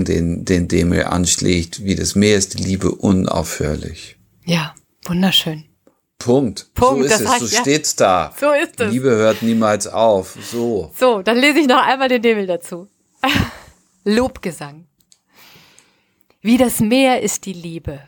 den, 0.05 0.45
den 0.45 0.67
Demel 0.67 1.03
anschlägt, 1.05 1.83
wie 1.83 1.95
das 1.95 2.15
Meer 2.15 2.37
ist 2.37 2.57
die 2.57 2.63
Liebe 2.63 2.91
unaufhörlich. 2.91 4.17
Ja, 4.45 4.75
wunderschön. 5.05 5.65
Punkt. 6.19 6.73
Punkt. 6.73 7.09
So 7.09 7.15
ist 7.15 7.21
es. 7.21 7.27
Heißt, 7.27 7.39
so 7.39 7.55
ja. 7.55 7.61
steht's 7.61 7.95
da. 7.97 8.33
So 8.39 8.51
ist 8.53 8.79
es. 8.79 8.91
Liebe 8.91 9.09
hört 9.09 9.41
niemals 9.41 9.87
auf. 9.87 10.37
So. 10.51 10.91
So, 10.97 11.21
dann 11.21 11.37
lese 11.37 11.59
ich 11.59 11.67
noch 11.67 11.83
einmal 11.83 12.07
den 12.07 12.21
Demel 12.21 12.47
dazu. 12.47 12.87
Lobgesang. 14.05 14.85
Wie 16.41 16.57
das 16.57 16.79
Meer 16.79 17.21
ist 17.21 17.45
die 17.45 17.53
Liebe. 17.53 17.99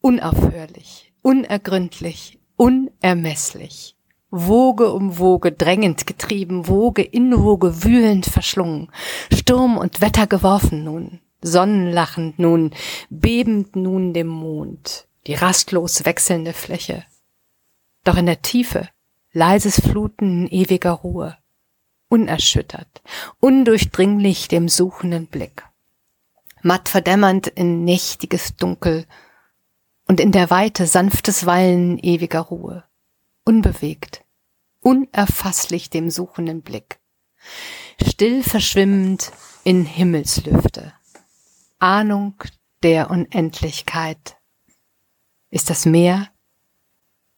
Unaufhörlich, 0.00 1.12
unergründlich, 1.22 2.38
unermesslich. 2.56 3.93
Woge 4.36 4.92
um 4.92 5.18
Woge 5.18 5.52
drängend 5.52 6.08
getrieben, 6.08 6.66
Woge 6.66 7.02
in 7.02 7.40
Woge 7.40 7.84
wühlend 7.84 8.26
verschlungen, 8.26 8.90
Sturm 9.32 9.78
und 9.78 10.00
Wetter 10.00 10.26
geworfen 10.26 10.82
nun, 10.82 11.20
sonnenlachend 11.40 12.40
nun, 12.40 12.72
bebend 13.10 13.76
nun 13.76 14.12
dem 14.12 14.26
Mond, 14.26 15.06
die 15.28 15.34
rastlos 15.34 16.04
wechselnde 16.04 16.52
Fläche. 16.52 17.04
Doch 18.02 18.16
in 18.16 18.26
der 18.26 18.42
Tiefe, 18.42 18.88
leises 19.32 19.80
Fluten 19.80 20.48
ewiger 20.48 20.90
Ruhe, 20.90 21.38
unerschüttert, 22.08 23.02
undurchdringlich 23.38 24.48
dem 24.48 24.68
suchenden 24.68 25.28
Blick. 25.28 25.62
Matt 26.60 26.88
verdämmernd 26.88 27.46
in 27.46 27.84
nächtiges 27.84 28.56
Dunkel 28.56 29.06
und 30.08 30.18
in 30.18 30.32
der 30.32 30.50
Weite 30.50 30.88
sanftes 30.88 31.46
Wallen 31.46 32.00
ewiger 32.00 32.40
Ruhe, 32.40 32.82
unbewegt, 33.44 34.23
unerfasslich 34.84 35.90
dem 35.90 36.10
suchenden 36.10 36.62
Blick. 36.62 37.00
Still 38.06 38.42
verschwimmend 38.42 39.32
in 39.64 39.84
Himmelslüfte. 39.84 40.92
Ahnung 41.78 42.34
der 42.82 43.10
Unendlichkeit. 43.10 44.36
Ist 45.50 45.70
das 45.70 45.86
Meer, 45.86 46.28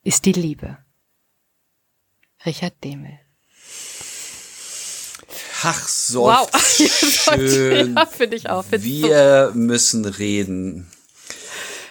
ist 0.03 0.25
die 0.25 0.33
Liebe. 0.33 0.79
Richard 2.45 2.83
Demel. 2.83 3.19
Ach, 5.63 5.89
so 5.89 6.25
wow. 6.25 6.51
schön. 6.67 7.95
ja, 7.95 8.07
finde 8.07 8.37
ich 8.37 8.51
auch. 8.51 8.65
Wir 8.71 9.53
müssen 9.55 10.05
reden 10.05 10.91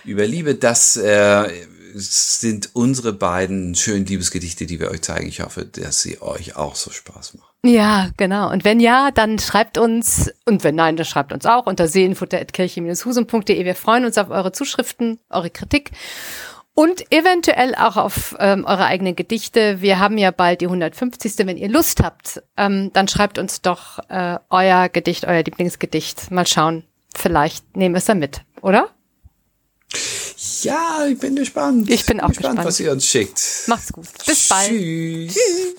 über 0.03 0.25
Liebe. 0.25 0.55
Das 0.55 0.97
äh, 0.97 1.67
sind 1.97 2.71
unsere 2.73 3.13
beiden 3.13 3.73
schönen 3.75 4.05
Liebesgedichte, 4.05 4.65
die 4.65 4.79
wir 4.79 4.91
euch 4.91 5.01
zeigen. 5.01 5.27
Ich 5.27 5.41
hoffe, 5.41 5.65
dass 5.65 6.01
sie 6.01 6.21
euch 6.21 6.55
auch 6.55 6.75
so 6.75 6.91
Spaß 6.91 7.35
machen. 7.35 7.47
Ja, 7.63 8.11
genau. 8.17 8.51
Und 8.51 8.63
wenn 8.63 8.79
ja, 8.79 9.11
dann 9.11 9.39
schreibt 9.39 9.77
uns, 9.77 10.31
und 10.45 10.63
wenn 10.63 10.75
nein, 10.75 10.97
dann 10.97 11.05
schreibt 11.05 11.33
uns 11.33 11.45
auch 11.45 11.65
unter 11.65 11.87
seelenfutter.kirche-husum.de. 11.87 13.65
Wir 13.65 13.75
freuen 13.75 14.05
uns 14.05 14.17
auf 14.17 14.29
eure 14.29 14.51
Zuschriften, 14.51 15.19
eure 15.29 15.49
Kritik 15.49 15.91
und 16.75 17.11
eventuell 17.11 17.73
auch 17.73 17.95
auf 17.95 18.35
ähm, 18.39 18.65
eure 18.65 18.85
eigenen 18.85 19.15
Gedichte. 19.15 19.81
Wir 19.81 19.97
haben 19.97 20.17
ja 20.17 20.31
bald 20.31 20.61
die 20.61 20.65
150. 20.65 21.37
Wenn 21.39 21.57
ihr 21.57 21.69
Lust 21.69 22.03
habt, 22.03 22.43
ähm, 22.57 22.91
dann 22.93 23.07
schreibt 23.07 23.39
uns 23.39 23.61
doch 23.61 23.99
äh, 24.09 24.37
euer 24.49 24.89
Gedicht, 24.89 25.25
euer 25.25 25.41
Lieblingsgedicht. 25.41 26.29
Mal 26.29 26.45
schauen. 26.45 26.83
Vielleicht 27.15 27.77
nehmen 27.77 27.95
wir 27.95 27.99
es 27.99 28.05
dann 28.05 28.19
mit, 28.19 28.41
oder? 28.61 28.89
Ja, 30.63 31.05
ich 31.07 31.19
bin 31.19 31.35
gespannt. 31.35 31.89
Ich 31.89 32.05
bin 32.05 32.19
auch 32.19 32.27
bin 32.27 32.37
gespannt, 32.37 32.57
gespannt, 32.57 32.67
was 32.67 32.79
ihr 32.79 32.91
uns 32.91 33.05
schickt. 33.05 33.41
Macht's 33.67 33.91
gut. 33.91 34.07
Bis 34.25 34.47
bald. 34.47 34.69
Tschüss. 34.69 35.33
Tschüss. 35.33 35.75